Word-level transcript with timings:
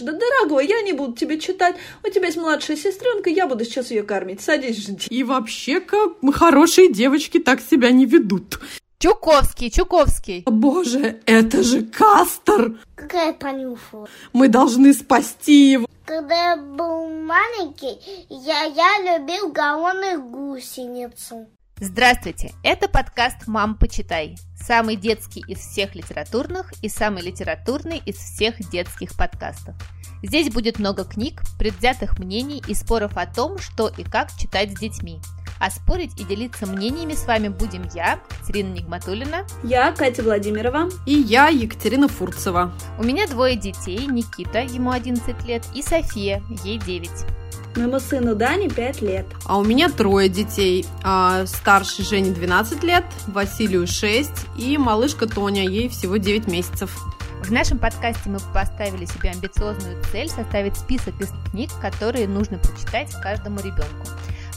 Да, 0.00 0.12
дорогой, 0.12 0.66
я 0.66 0.80
не 0.80 0.94
буду 0.94 1.12
тебе 1.12 1.38
читать. 1.38 1.76
У 2.02 2.08
тебя 2.08 2.26
есть 2.26 2.38
младшая 2.38 2.78
сестренка, 2.78 3.28
я 3.28 3.46
буду 3.46 3.62
сейчас 3.66 3.90
ее 3.90 4.02
кормить. 4.02 4.40
Садись, 4.40 4.78
жди. 4.78 5.06
И 5.10 5.22
вообще-ка 5.22 6.14
хорошие 6.32 6.90
девочки 6.90 7.38
так 7.38 7.60
себя 7.60 7.90
не 7.90 8.06
ведут. 8.06 8.58
Чуковский, 8.98 9.70
Чуковский. 9.70 10.44
Боже, 10.46 11.20
это 11.26 11.62
же 11.62 11.82
Кастер! 11.82 12.78
Какая 12.94 13.34
понюхала? 13.34 14.08
Мы 14.32 14.48
должны 14.48 14.94
спасти 14.94 15.72
его. 15.72 15.86
Когда 16.06 16.52
я 16.52 16.56
был 16.56 17.08
маленький, 17.08 17.98
я, 18.30 18.62
я 18.62 19.18
любил 19.18 19.52
галлоны 19.52 20.16
гусеницу. 20.16 21.48
Здравствуйте, 21.84 22.52
это 22.62 22.88
подкаст 22.88 23.48
«Мам, 23.48 23.74
почитай». 23.74 24.36
Самый 24.56 24.94
детский 24.94 25.42
из 25.48 25.58
всех 25.58 25.96
литературных 25.96 26.72
и 26.80 26.88
самый 26.88 27.24
литературный 27.24 28.00
из 28.06 28.14
всех 28.14 28.54
детских 28.70 29.16
подкастов. 29.16 29.74
Здесь 30.22 30.48
будет 30.52 30.78
много 30.78 31.02
книг, 31.02 31.42
предвзятых 31.58 32.20
мнений 32.20 32.62
и 32.68 32.74
споров 32.74 33.16
о 33.16 33.26
том, 33.26 33.58
что 33.58 33.88
и 33.88 34.04
как 34.04 34.30
читать 34.38 34.70
с 34.70 34.78
детьми. 34.78 35.18
А 35.58 35.72
спорить 35.72 36.20
и 36.20 36.24
делиться 36.24 36.66
мнениями 36.66 37.14
с 37.14 37.26
вами 37.26 37.48
будем 37.48 37.82
я, 37.92 38.20
Катерина 38.28 38.74
Нигматулина. 38.74 39.44
Я 39.64 39.90
Катя 39.90 40.22
Владимирова. 40.22 40.88
И 41.04 41.14
я, 41.14 41.48
Екатерина 41.48 42.06
Фурцева. 42.06 42.72
У 42.96 43.02
меня 43.02 43.26
двое 43.26 43.56
детей, 43.56 44.06
Никита, 44.06 44.60
ему 44.60 44.92
11 44.92 45.44
лет, 45.46 45.64
и 45.74 45.82
София, 45.82 46.44
ей 46.62 46.78
9. 46.78 47.10
Моему 47.76 48.00
сыну 48.00 48.34
Дане 48.34 48.68
5 48.68 49.00
лет. 49.00 49.26
А 49.46 49.58
у 49.58 49.64
меня 49.64 49.88
трое 49.88 50.28
детей. 50.28 50.84
А, 51.02 51.46
старший 51.46 52.04
Жене 52.04 52.30
12 52.30 52.82
лет, 52.82 53.04
Василию 53.26 53.86
6 53.86 54.30
и 54.58 54.76
малышка 54.76 55.26
Тоня, 55.26 55.66
ей 55.66 55.88
всего 55.88 56.18
9 56.18 56.48
месяцев. 56.48 56.94
В 57.42 57.50
нашем 57.50 57.78
подкасте 57.78 58.28
мы 58.28 58.38
поставили 58.54 59.06
себе 59.06 59.30
амбициозную 59.30 60.02
цель 60.12 60.28
составить 60.28 60.76
список 60.76 61.18
из 61.20 61.30
книг, 61.50 61.70
которые 61.80 62.28
нужно 62.28 62.58
прочитать 62.58 63.12
каждому 63.20 63.58
ребенку. 63.58 64.06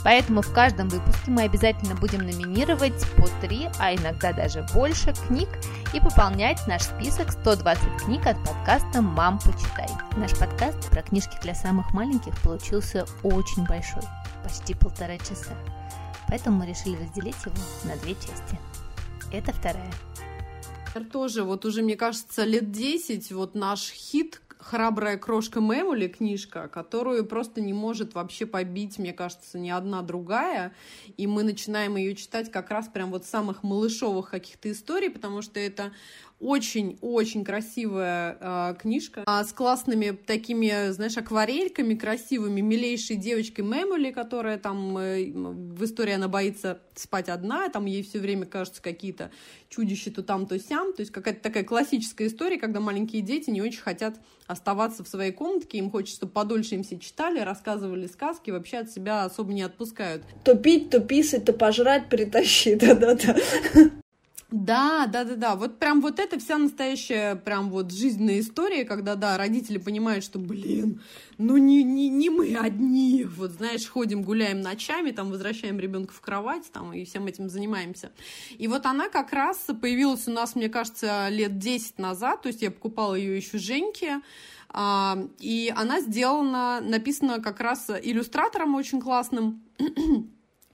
Поэтому 0.03 0.43
в 0.43 0.53
каждом 0.53 0.89
выпуске 0.89 1.31
мы 1.31 1.43
обязательно 1.43 1.95
будем 1.95 2.19
номинировать 2.19 3.03
по 3.17 3.27
3, 3.41 3.69
а 3.79 3.95
иногда 3.95 4.33
даже 4.33 4.63
больше 4.73 5.15
книг 5.27 5.49
и 5.95 5.99
пополнять 6.01 6.67
наш 6.67 6.81
список 6.81 7.31
120 7.31 8.03
книг 8.03 8.27
от 8.27 8.35
подкаста 8.43 9.01
«Мам, 9.01 9.39
почитай». 9.39 9.87
Наш 10.17 10.37
подкаст 10.37 10.89
про 10.89 11.01
книжки 11.01 11.37
для 11.41 11.55
самых 11.55 11.93
маленьких 11.93 12.33
получился 12.41 13.05
очень 13.23 13.65
большой, 13.65 14.01
почти 14.43 14.73
полтора 14.73 15.17
часа. 15.17 15.55
Поэтому 16.27 16.57
мы 16.57 16.65
решили 16.65 17.01
разделить 17.01 17.37
его 17.45 17.55
на 17.85 17.95
две 18.01 18.13
части. 18.15 18.59
Это 19.31 19.53
вторая. 19.53 19.89
Тоже 21.13 21.43
вот 21.43 21.63
уже, 21.63 21.81
мне 21.81 21.95
кажется, 21.95 22.43
лет 22.43 22.71
10 22.71 23.31
вот 23.31 23.55
наш 23.55 23.89
хит 23.89 24.41
храбрая 24.65 25.17
крошка 25.17 25.61
Мэмули 25.61 26.07
книжка, 26.07 26.67
которую 26.67 27.23
просто 27.25 27.61
не 27.61 27.71
может 27.71 28.15
вообще 28.15 28.47
побить, 28.47 28.97
мне 28.97 29.13
кажется, 29.13 29.59
ни 29.59 29.69
одна 29.69 30.01
другая. 30.01 30.73
И 31.17 31.27
мы 31.27 31.43
начинаем 31.43 31.97
ее 31.97 32.15
читать 32.15 32.51
как 32.51 32.71
раз 32.71 32.87
прям 32.87 33.11
вот 33.11 33.25
самых 33.25 33.61
малышовых 33.61 34.31
каких-то 34.31 34.71
историй, 34.71 35.11
потому 35.11 35.43
что 35.43 35.59
это 35.59 35.91
очень-очень 36.45 37.43
красивая 37.43 38.37
э, 38.39 38.75
книжка 38.79 39.23
э, 39.25 39.43
с 39.43 39.51
классными 39.51 40.11
такими, 40.11 40.91
знаешь, 40.91 41.17
акварельками 41.17 41.95
красивыми, 41.95 42.61
милейшей 42.61 43.15
девочкой 43.15 43.65
Мэмули, 43.65 44.11
которая 44.11 44.59
там 44.59 44.95
э, 44.95 45.31
в 45.31 45.83
истории 45.83 46.13
она 46.13 46.27
боится 46.27 46.81
спать 46.93 47.29
одна, 47.29 47.67
там 47.69 47.85
ей 47.85 48.03
все 48.03 48.19
время 48.19 48.45
кажутся 48.45 48.81
какие-то 48.83 49.31
чудища 49.69 50.11
то 50.11 50.21
там, 50.21 50.45
то 50.45 50.59
сям, 50.59 50.93
то 50.93 51.01
есть 51.01 51.11
какая-то 51.11 51.41
такая 51.41 51.63
классическая 51.63 52.27
история, 52.27 52.59
когда 52.59 52.79
маленькие 52.79 53.23
дети 53.23 53.49
не 53.49 53.63
очень 53.63 53.81
хотят 53.81 54.15
оставаться 54.45 55.03
в 55.03 55.07
своей 55.07 55.31
комнатке, 55.31 55.79
им 55.79 55.89
хочется, 55.89 56.17
чтобы 56.17 56.33
подольше 56.33 56.75
им 56.75 56.83
все 56.83 56.99
читали, 56.99 57.39
рассказывали 57.39 58.05
сказки, 58.05 58.51
вообще 58.51 58.77
от 58.77 58.91
себя 58.91 59.23
особо 59.23 59.51
не 59.51 59.63
отпускают. 59.63 60.21
То 60.43 60.55
пить, 60.55 60.91
то 60.91 60.99
писать, 60.99 61.45
то 61.45 61.53
пожрать 61.53 62.07
притащи, 62.07 62.75
да-да-да. 62.79 63.35
Да, 64.51 65.07
да, 65.07 65.23
да, 65.23 65.35
да. 65.35 65.55
Вот 65.55 65.79
прям 65.79 66.01
вот 66.01 66.19
это 66.19 66.39
вся 66.39 66.57
настоящая 66.57 67.35
прям 67.35 67.71
вот 67.71 67.91
жизненная 67.91 68.39
история, 68.39 68.85
когда, 68.85 69.15
да, 69.15 69.37
родители 69.37 69.79
понимают, 69.79 70.23
что, 70.23 70.37
блин, 70.37 71.01
ну 71.39 71.57
не, 71.57 71.83
не, 71.83 72.09
не 72.09 72.29
мы 72.29 72.55
одни. 72.55 73.23
Вот, 73.23 73.51
знаешь, 73.51 73.87
ходим, 73.89 74.21
гуляем 74.21 74.61
ночами, 74.61 75.11
там, 75.11 75.31
возвращаем 75.31 75.79
ребенка 75.79 76.13
в 76.13 76.21
кровать, 76.21 76.71
там, 76.71 76.93
и 76.93 77.05
всем 77.05 77.25
этим 77.25 77.49
занимаемся. 77.49 78.11
И 78.57 78.67
вот 78.67 78.85
она 78.85 79.09
как 79.09 79.33
раз 79.33 79.65
появилась 79.81 80.27
у 80.27 80.31
нас, 80.31 80.55
мне 80.55 80.69
кажется, 80.69 81.27
лет 81.29 81.57
10 81.57 81.97
назад, 81.97 82.43
то 82.43 82.47
есть 82.47 82.61
я 82.61 82.69
покупала 82.69 83.15
ее 83.15 83.35
еще 83.35 83.57
Женьке, 83.57 84.21
а, 84.69 85.17
и 85.39 85.73
она 85.75 86.01
сделана, 86.01 86.81
написана 86.81 87.41
как 87.41 87.59
раз 87.61 87.89
иллюстратором 87.89 88.75
очень 88.75 89.01
классным, 89.01 89.63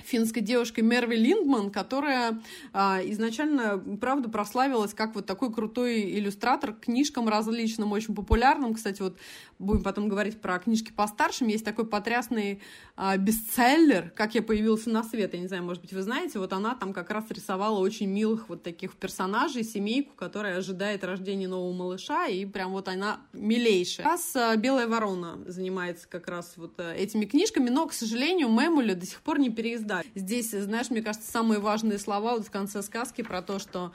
финской 0.04 0.42
девушкой 0.42 0.82
Мерви 0.82 1.16
Линдман, 1.16 1.72
которая 1.72 2.42
а, 2.74 3.00
изначально, 3.04 3.78
правда, 4.00 4.30
прославилась 4.30 4.94
как 4.94 5.16
вот 5.16 5.26
такой 5.26 5.54
крутой 5.54 6.02
иллюстратор 6.18 6.74
к 6.74 6.82
книжкам 6.82 7.28
различным, 7.28 7.92
очень 7.92 8.16
популярным. 8.16 8.74
Кстати, 8.74 9.02
вот 9.02 9.18
будем 9.62 9.84
потом 9.84 10.10
говорить 10.10 10.42
про 10.42 10.60
книжки 10.60 10.92
постаршим. 10.92 11.48
Есть 11.48 11.64
такой 11.64 11.86
потрясный 11.86 12.62
а, 12.96 13.18
бестселлер 13.18 14.10
«Как 14.16 14.36
я 14.36 14.42
появился 14.42 14.90
на 14.90 15.04
свет». 15.04 15.34
Я 15.34 15.40
не 15.40 15.48
знаю, 15.48 15.64
может 15.64 15.82
быть, 15.82 15.94
вы 15.94 16.02
знаете, 16.02 16.40
вот 16.40 16.52
она 16.54 16.76
там 16.76 16.94
как 16.94 17.12
раз 17.12 17.26
рисовала 17.30 17.80
очень 17.80 18.08
милых 18.08 18.50
вот 18.50 18.64
таких 18.64 18.94
персонажей, 18.96 19.64
семейку, 19.64 20.16
которая 20.16 20.58
ожидает 20.58 21.04
рождения 21.04 21.48
нового 21.48 21.74
малыша, 21.74 22.28
и 22.28 22.46
прям 22.46 22.72
вот 22.72 22.88
она 22.88 23.22
милейшая. 23.34 24.06
Сейчас 24.06 24.36
а, 24.36 24.56
«Белая 24.56 24.88
ворона» 24.88 25.40
занимается 25.46 26.08
как 26.08 26.28
раз 26.28 26.54
вот 26.58 26.80
а, 26.80 26.94
этими 26.94 27.26
книжками, 27.26 27.70
но, 27.70 27.88
к 27.88 27.94
сожалению, 27.94 28.50
Мэмуля 28.50 28.96
до 28.96 29.06
сих 29.06 29.22
пор 29.22 29.40
не 29.40 29.50
переиздали 29.50 29.91
да. 29.92 30.04
Здесь, 30.16 30.52
знаешь, 30.52 30.90
мне 30.90 31.02
кажется, 31.02 31.30
самые 31.30 31.60
важные 31.60 32.00
слова 32.00 32.36
вот 32.36 32.48
в 32.48 32.52
конце 32.52 32.82
сказки 32.82 33.24
про 33.24 33.42
то, 33.42 33.60
что 33.60 33.92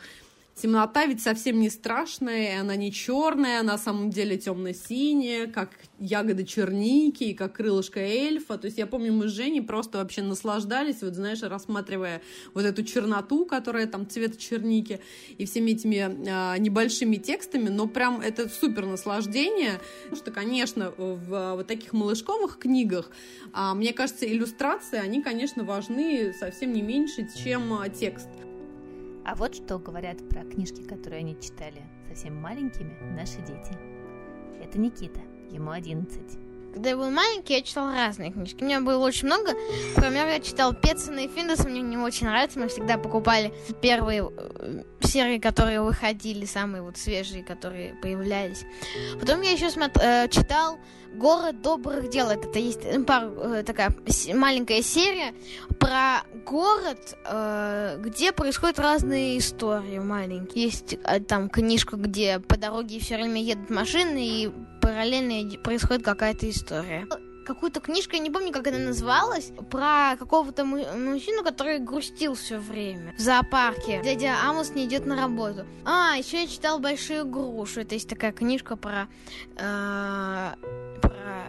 Темнота 0.57 1.05
ведь 1.05 1.23
совсем 1.23 1.61
не 1.61 1.69
страшная, 1.69 2.59
она 2.59 2.77
не 2.77 2.91
черная, 2.91 3.61
она 3.61 3.73
на 3.73 3.79
самом 3.79 4.09
деле 4.09 4.39
темно-синяя, 4.39 5.49
как 5.49 5.69
ягода 5.99 6.47
черники 6.47 7.35
как 7.35 7.57
крылышко 7.57 8.01
эльфа. 8.01 8.57
То 8.57 8.65
есть 8.65 8.79
я 8.79 8.87
помню, 8.87 9.13
мы 9.13 9.29
с 9.29 9.33
Женей 9.33 9.61
просто 9.61 9.99
вообще 9.99 10.23
наслаждались, 10.23 11.03
вот 11.03 11.15
знаешь, 11.15 11.43
рассматривая 11.43 12.23
вот 12.55 12.65
эту 12.65 12.85
черноту, 12.85 13.45
которая 13.45 13.87
там 13.87 14.09
цвета 14.09 14.39
черники, 14.39 15.01
и 15.37 15.45
всеми 15.45 15.73
этими 15.73 16.27
а, 16.27 16.57
небольшими 16.57 17.17
текстами, 17.17 17.69
но 17.69 17.87
прям 17.87 18.23
это 18.23 18.49
супер 18.49 18.87
наслаждение, 18.87 19.79
потому 20.05 20.17
что, 20.17 20.31
конечно, 20.31 20.91
в 20.97 21.55
вот 21.57 21.67
таких 21.67 21.93
малышковых 21.93 22.59
книгах, 22.59 23.11
а, 23.53 23.75
мне 23.75 23.93
кажется, 23.93 24.27
иллюстрации, 24.27 24.99
они, 24.99 25.23
конечно, 25.23 25.65
важны 25.65 26.33
совсем 26.33 26.73
не 26.73 26.81
меньше, 26.81 27.29
чем 27.45 27.75
а, 27.75 27.91
текст. 27.91 28.29
А 29.29 29.35
вот 29.35 29.57
что 29.57 29.81
говорят 29.81 30.19
про 30.29 30.45
книжки, 30.45 30.83
которые 30.83 31.19
они 31.19 31.35
читали 31.41 31.83
совсем 32.07 32.41
маленькими 32.41 32.97
наши 33.11 33.39
дети. 33.39 33.77
Это 34.63 34.79
Никита, 34.79 35.21
ему 35.51 35.73
11. 35.73 36.46
Когда 36.73 36.91
я 36.91 36.97
был 36.97 37.11
маленький, 37.11 37.55
я 37.55 37.63
читал 37.63 37.91
разные 37.91 38.31
книжки. 38.31 38.63
У 38.63 38.67
меня 38.67 38.81
было 38.81 39.05
очень 39.05 39.27
много. 39.27 39.53
Например, 39.95 40.27
я 40.27 40.41
читал 40.41 40.75
Петсона 40.75 41.21
и 41.21 41.29
Финдес, 41.29 41.65
мне 41.65 41.81
не 41.81 41.97
очень 41.97 42.27
нравится. 42.27 42.59
Мы 42.59 42.69
всегда 42.69 42.99
покупали 42.99 43.53
первые 43.81 44.31
э, 44.37 44.83
серии, 45.01 45.39
которые 45.39 45.81
выходили, 45.81 46.45
самые 46.45 46.83
вот 46.83 46.99
свежие, 46.99 47.43
которые 47.43 47.95
появлялись. 47.95 48.65
Потом 49.19 49.41
я 49.41 49.53
еще 49.53 49.71
смотр, 49.71 50.01
э, 50.03 50.29
читал 50.29 50.79
Город 51.15 51.63
добрых 51.63 52.11
дел. 52.11 52.29
Это 52.29 52.59
есть 52.59 52.81
э, 52.85 53.01
пар, 53.01 53.31
такая 53.65 53.95
маленькая 54.35 54.83
серия 54.83 55.33
про 55.81 56.25
город, 56.45 57.17
где 58.03 58.33
происходят 58.33 58.79
разные 58.79 59.39
истории 59.39 59.99
маленькие. 59.99 60.65
Есть 60.65 60.99
там 61.27 61.49
книжка, 61.49 61.97
где 61.97 62.39
по 62.39 62.59
дороге 62.59 63.01
все 63.01 63.17
время 63.17 63.43
едут 63.43 63.71
машины 63.71 64.19
и 64.19 64.53
параллельно 64.87 65.59
происходит 65.59 66.05
какая-то 66.05 66.49
история. 66.49 67.09
Какую-то 67.45 67.81
книжку, 67.81 68.15
я 68.15 68.21
не 68.21 68.31
помню, 68.31 68.53
как 68.53 68.67
она 68.69 68.79
называлась, 68.79 69.53
про 69.71 70.17
какого-то 70.17 70.65
мужчину, 70.65 71.43
который 71.45 71.79
грустил 71.79 72.35
все 72.35 72.59
время 72.59 73.15
в 73.17 73.21
зоопарке. 73.21 74.01
Дядя 74.03 74.35
Амос 74.45 74.71
не 74.71 74.85
идет 74.85 75.07
на 75.07 75.17
работу. 75.17 75.65
А, 75.85 76.17
еще 76.17 76.43
я 76.43 76.47
читал 76.47 76.79
Большую 76.79 77.25
грушу. 77.25 77.81
Это 77.81 77.95
есть 77.95 78.09
такая 78.09 78.33
книжка 78.33 78.77
про 78.77 79.09
э, 79.57 80.55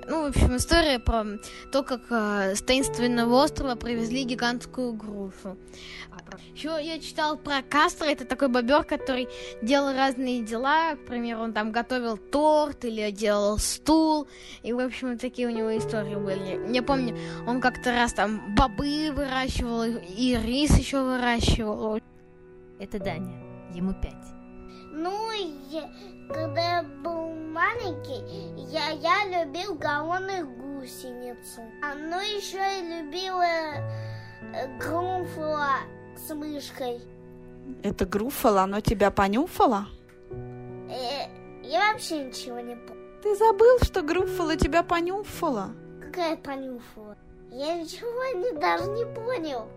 ну, 0.07 0.23
в 0.23 0.27
общем, 0.27 0.55
история 0.55 0.99
про 0.99 1.25
то, 1.71 1.83
как 1.83 2.01
э, 2.09 2.55
с 2.55 2.61
таинственного 2.61 3.43
острова 3.43 3.75
привезли 3.75 4.23
гигантскую 4.23 4.93
грушу. 4.93 5.57
Еще 6.53 6.77
я 6.81 6.99
читал 6.99 7.37
про 7.37 7.61
Кастро, 7.61 8.05
это 8.05 8.25
такой 8.25 8.47
бобер, 8.47 8.83
который 8.83 9.27
делал 9.61 9.93
разные 9.93 10.43
дела. 10.43 10.95
К 10.95 11.05
примеру, 11.05 11.41
он 11.41 11.53
там 11.53 11.71
готовил 11.71 12.17
торт 12.17 12.85
или 12.85 13.11
делал 13.11 13.57
стул. 13.57 14.27
И, 14.63 14.73
в 14.73 14.79
общем, 14.79 15.17
такие 15.17 15.47
у 15.47 15.51
него 15.51 15.77
истории 15.77 16.15
были. 16.15 16.73
Я 16.73 16.83
помню, 16.83 17.17
он 17.45 17.61
как-то 17.61 17.91
раз 17.91 18.13
там 18.13 18.55
бобы 18.55 19.11
выращивал 19.13 19.83
и 19.83 20.37
рис 20.41 20.77
еще 20.77 21.01
выращивал. 21.01 21.99
Это 22.79 22.99
Даня, 22.99 23.37
ему 23.73 23.93
пять. 23.93 24.36
Ну, 24.99 25.31
я, 25.69 25.91
когда 26.27 26.77
я 26.77 26.83
был 26.83 27.29
маленький, 27.29 28.23
я, 28.71 28.89
я 28.89 29.45
любил 29.45 29.75
голодную 29.75 30.47
гусеницу. 30.47 31.61
А 31.83 31.93
ну 31.93 32.19
еще 32.19 32.57
я 32.57 32.81
любила 32.81 33.43
э, 34.55 34.77
Грумфла 34.79 35.81
с 36.15 36.33
мышкой. 36.33 36.99
Это 37.83 38.07
Груффало, 38.07 38.63
оно 38.63 38.79
тебя 38.79 39.11
понюфало? 39.11 39.85
Э, 40.31 41.29
я 41.61 41.91
вообще 41.91 42.25
ничего 42.25 42.59
не 42.59 42.75
помню. 42.75 43.21
Ты 43.21 43.35
забыл, 43.35 43.77
что 43.83 44.01
Груффало 44.01 44.55
тебя 44.55 44.81
понюфало? 44.81 45.75
Какая 46.01 46.37
понюфала? 46.37 47.15
Я 47.51 47.75
ничего 47.75 48.39
не, 48.39 48.51
даже 48.59 48.89
не 48.89 49.05
понял. 49.05 49.67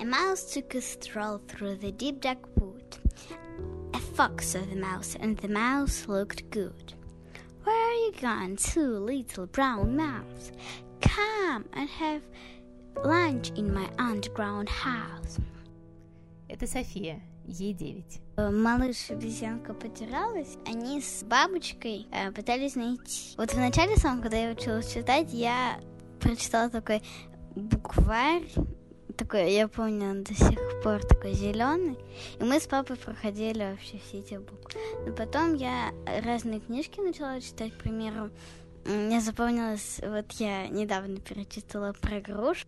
A 0.00 0.04
mouse 0.04 0.44
took 0.52 0.74
a 0.74 0.80
stroll 0.80 1.40
through 1.46 1.78
the 1.78 1.92
deep 1.92 2.20
dark 2.20 2.40
wood. 2.56 2.71
A 3.94 3.98
fox 3.98 4.48
saw 4.48 4.60
the 4.60 4.76
mouse, 4.76 5.16
and 5.20 5.36
the 5.38 5.48
mouse 5.48 6.08
looked 6.08 6.50
good. 6.50 6.94
Where 7.64 7.74
are 7.74 7.94
you 7.94 8.12
gone, 8.20 8.56
two 8.56 8.98
little 8.98 9.46
brown 9.46 9.96
mouse? 9.96 10.52
Come 11.00 11.64
and 11.72 11.88
have 11.88 12.22
lunch 13.04 13.50
in 13.56 13.72
my 13.72 13.88
underground 13.98 14.68
house. 14.68 15.38
Это 16.48 16.66
София, 16.66 17.20
ей 17.46 17.72
9. 17.72 18.20
Э, 18.36 18.50
Малыш 18.50 19.10
и 19.10 19.14
обезьянка 19.14 19.74
потерялась, 19.74 20.56
они 20.66 21.00
с 21.00 21.22
бабочкой 21.24 22.06
э, 22.12 22.30
пытались 22.32 22.74
найти. 22.74 23.34
Вот 23.36 23.52
в 23.52 23.56
начале 23.56 23.96
самом, 23.96 24.22
когда 24.22 24.36
я 24.36 24.52
училась 24.52 24.92
читать, 24.92 25.32
я 25.32 25.80
прочитала 26.20 26.68
такой 26.70 27.02
букварь, 27.54 28.48
такой, 29.12 29.52
я 29.52 29.68
помню, 29.68 30.10
он 30.10 30.22
до 30.22 30.34
сих 30.34 30.58
пор 30.82 31.04
такой 31.04 31.32
зеленый. 31.32 31.98
И 32.40 32.44
мы 32.44 32.60
с 32.60 32.66
папой 32.66 32.96
проходили 32.96 33.70
вообще 33.70 33.98
все 33.98 34.18
эти 34.18 34.34
буквы. 34.34 34.80
Но 35.06 35.12
потом 35.12 35.54
я 35.54 35.92
разные 36.24 36.60
книжки 36.60 37.00
начала 37.00 37.40
читать, 37.40 37.72
к 37.72 37.82
примеру, 37.82 38.30
мне 38.84 39.20
запомнилось, 39.20 40.00
вот 40.04 40.32
я 40.32 40.66
недавно 40.66 41.20
перечитала 41.20 41.92
про 41.92 42.20
груш. 42.20 42.66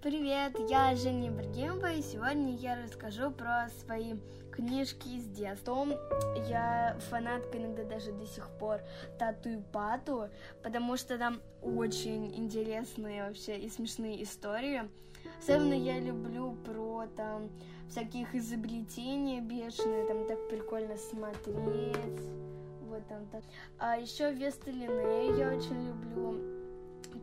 Привет, 0.00 0.52
я 0.70 0.94
Женя 0.94 1.28
Ибрагимова, 1.28 1.92
и 1.92 2.02
сегодня 2.02 2.56
я 2.56 2.80
расскажу 2.82 3.30
про 3.32 3.68
свои 3.80 4.14
книжки 4.52 5.08
из 5.08 5.26
детства. 5.26 5.86
Я 6.48 6.96
фанатка 7.10 7.58
иногда 7.58 7.84
даже 7.84 8.12
до 8.12 8.26
сих 8.26 8.48
пор 8.58 8.80
Тату 9.18 9.62
Пату, 9.72 10.30
потому 10.62 10.96
что 10.96 11.18
там 11.18 11.42
очень 11.60 12.34
интересные 12.34 13.24
вообще 13.24 13.58
и 13.58 13.68
смешные 13.68 14.22
истории. 14.22 14.88
Особенно 15.38 15.74
я 15.74 15.98
люблю 15.98 16.52
про 16.64 17.06
там 17.16 17.50
всяких 17.88 18.34
изобретения 18.34 19.40
бешеные, 19.40 20.06
там 20.06 20.26
так 20.26 20.48
прикольно 20.48 20.96
смотреть. 20.96 22.20
Вот 22.88 23.06
там 23.08 23.26
так. 23.28 23.42
А 23.78 23.96
еще 23.96 24.32
Веста 24.32 24.70
Линнея 24.70 25.34
я 25.36 25.56
очень 25.56 25.88
люблю. 25.88 26.60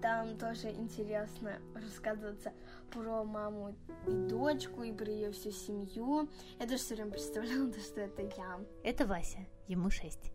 Там 0.01 0.37
тоже 0.37 0.69
интересно 0.69 1.57
рассказываться 1.73 2.53
про 2.91 3.23
маму 3.23 3.75
и 4.07 4.11
дочку, 4.11 4.83
и 4.83 4.91
про 4.91 5.09
ее 5.09 5.31
всю 5.31 5.51
семью. 5.51 6.29
Я 6.59 6.65
тоже 6.65 6.77
все 6.77 6.95
время 6.95 7.11
представляла, 7.11 7.71
что 7.79 8.01
это 8.01 8.21
я. 8.21 8.59
Это 8.83 9.05
Вася, 9.05 9.39
ему 9.67 9.89
6. 9.89 10.31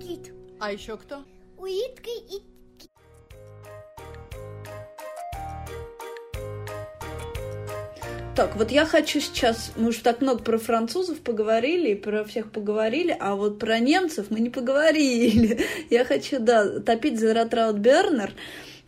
Кит, 0.00 0.32
А 0.60 0.72
еще 0.72 0.96
кто? 0.96 1.24
улитка 1.56 2.10
и 2.10 2.42
Так, 8.36 8.54
вот 8.54 8.70
я 8.70 8.84
хочу 8.84 9.18
сейчас, 9.18 9.72
мы 9.76 9.88
уже 9.88 10.00
так 10.00 10.20
много 10.20 10.42
про 10.42 10.58
французов 10.58 11.20
поговорили 11.20 11.92
и 11.92 11.94
про 11.94 12.22
всех 12.22 12.52
поговорили, 12.52 13.16
а 13.18 13.34
вот 13.34 13.58
про 13.58 13.78
немцев 13.78 14.26
мы 14.28 14.40
не 14.40 14.50
поговорили. 14.50 15.64
Я 15.90 16.04
хочу, 16.04 16.38
да, 16.38 16.80
топить 16.80 17.18
за 17.18 17.32
Ратраут 17.32 17.78
Бернер. 17.78 18.34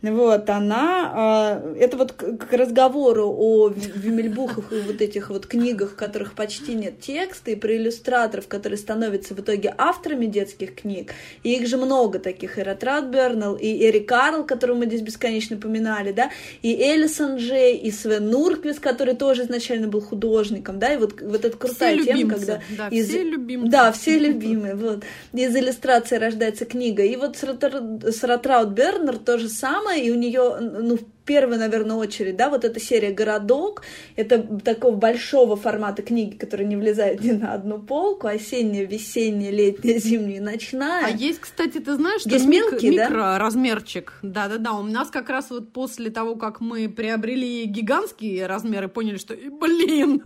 Вот, 0.01 0.49
она, 0.49 1.61
э, 1.65 1.75
это 1.81 1.97
вот 1.97 2.13
к, 2.13 2.53
разговору 2.53 3.27
о 3.37 3.67
Ви- 3.67 3.91
Вимельбухах 3.95 4.71
и 4.71 4.79
вот 4.79 5.01
этих 5.01 5.29
вот 5.29 5.45
книгах, 5.45 5.91
в 5.91 5.95
которых 5.95 6.33
почти 6.35 6.73
нет 6.73 7.01
текста, 7.01 7.51
и 7.51 7.55
про 7.55 7.75
иллюстраторов, 7.75 8.47
которые 8.47 8.77
становятся 8.77 9.33
в 9.35 9.41
итоге 9.41 9.75
авторами 9.77 10.25
детских 10.25 10.73
книг. 10.75 11.11
И 11.43 11.51
их 11.53 11.67
же 11.67 11.75
много 11.75 12.19
таких, 12.19 12.57
и 12.57 12.63
Ратрат 12.63 13.07
Бернелл, 13.09 13.55
и 13.55 13.67
Эрик 13.85 14.07
Карл, 14.07 14.45
которого 14.45 14.77
мы 14.77 14.85
здесь 14.85 15.01
бесконечно 15.01 15.57
поминали, 15.57 16.13
да, 16.13 16.31
и 16.61 16.73
Элисон 16.73 17.35
Джей, 17.35 17.75
и 17.75 17.91
Свен 17.91 18.29
Нурквис, 18.29 18.79
который 18.79 19.15
тоже 19.15 19.43
изначально 19.43 19.89
был 19.89 19.99
художником, 19.99 20.79
да, 20.79 20.93
и 20.93 20.97
вот, 20.97 21.21
вот 21.21 21.43
эта 21.43 21.57
крутая 21.57 21.97
все 21.97 22.05
тема, 22.05 22.19
любимцы. 22.19 22.45
когда 22.45 22.61
Да, 22.77 22.87
из- 22.87 23.09
все 23.09 23.23
любимцы. 23.23 23.69
да, 23.69 23.91
все 23.91 24.17
любимые, 24.17 24.75
вот. 24.75 25.03
Из 25.33 25.53
иллюстрации 25.53 26.15
рождается 26.15 26.63
книга. 26.63 27.03
И 27.03 27.17
вот 27.17 27.35
с, 27.35 28.23
Ротраут 28.23 28.69
Бернер 28.69 29.17
то 29.17 29.37
же 29.37 29.49
самое, 29.49 29.88
и 29.95 30.09
у 30.11 30.15
нее, 30.15 30.57
ну, 30.59 30.97
в 30.97 31.05
первую, 31.25 31.59
наверное, 31.59 31.95
очередь, 31.97 32.35
да, 32.37 32.49
вот 32.49 32.65
эта 32.65 32.79
серия 32.79 33.11
«Городок», 33.11 33.83
это 34.15 34.41
такого 34.63 34.95
большого 34.95 35.55
формата 35.55 36.01
книги, 36.01 36.35
которая 36.35 36.67
не 36.67 36.75
влезает 36.75 37.21
ни 37.23 37.31
на 37.31 37.53
одну 37.53 37.79
полку, 37.79 38.27
осенняя, 38.27 38.85
весенняя, 38.85 39.51
летняя, 39.51 39.99
зимняя 39.99 40.41
ночная. 40.41 41.05
А 41.05 41.09
есть, 41.09 41.39
кстати, 41.39 41.79
ты 41.79 41.93
знаешь, 41.95 42.21
что 42.21 42.29
Есть 42.31 42.45
мик- 42.47 42.71
мелкие, 42.71 42.95
да? 42.97 43.09
микроразмерчик. 43.09 44.13
Да-да-да, 44.23 44.73
у 44.73 44.83
нас 44.83 45.09
как 45.09 45.29
раз 45.29 45.49
вот 45.51 45.71
после 45.71 46.09
того, 46.09 46.35
как 46.35 46.61
мы 46.61 46.89
приобрели 46.89 47.65
гигантские 47.65 48.47
размеры, 48.47 48.87
поняли, 48.87 49.17
что, 49.17 49.33
«И, 49.35 49.49
блин, 49.49 50.23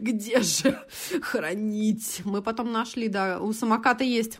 где 0.00 0.40
же 0.40 0.78
хранить? 1.22 2.20
Мы 2.24 2.42
потом 2.42 2.72
нашли, 2.72 3.08
да, 3.08 3.38
у 3.40 3.52
самоката 3.52 4.04
есть. 4.04 4.38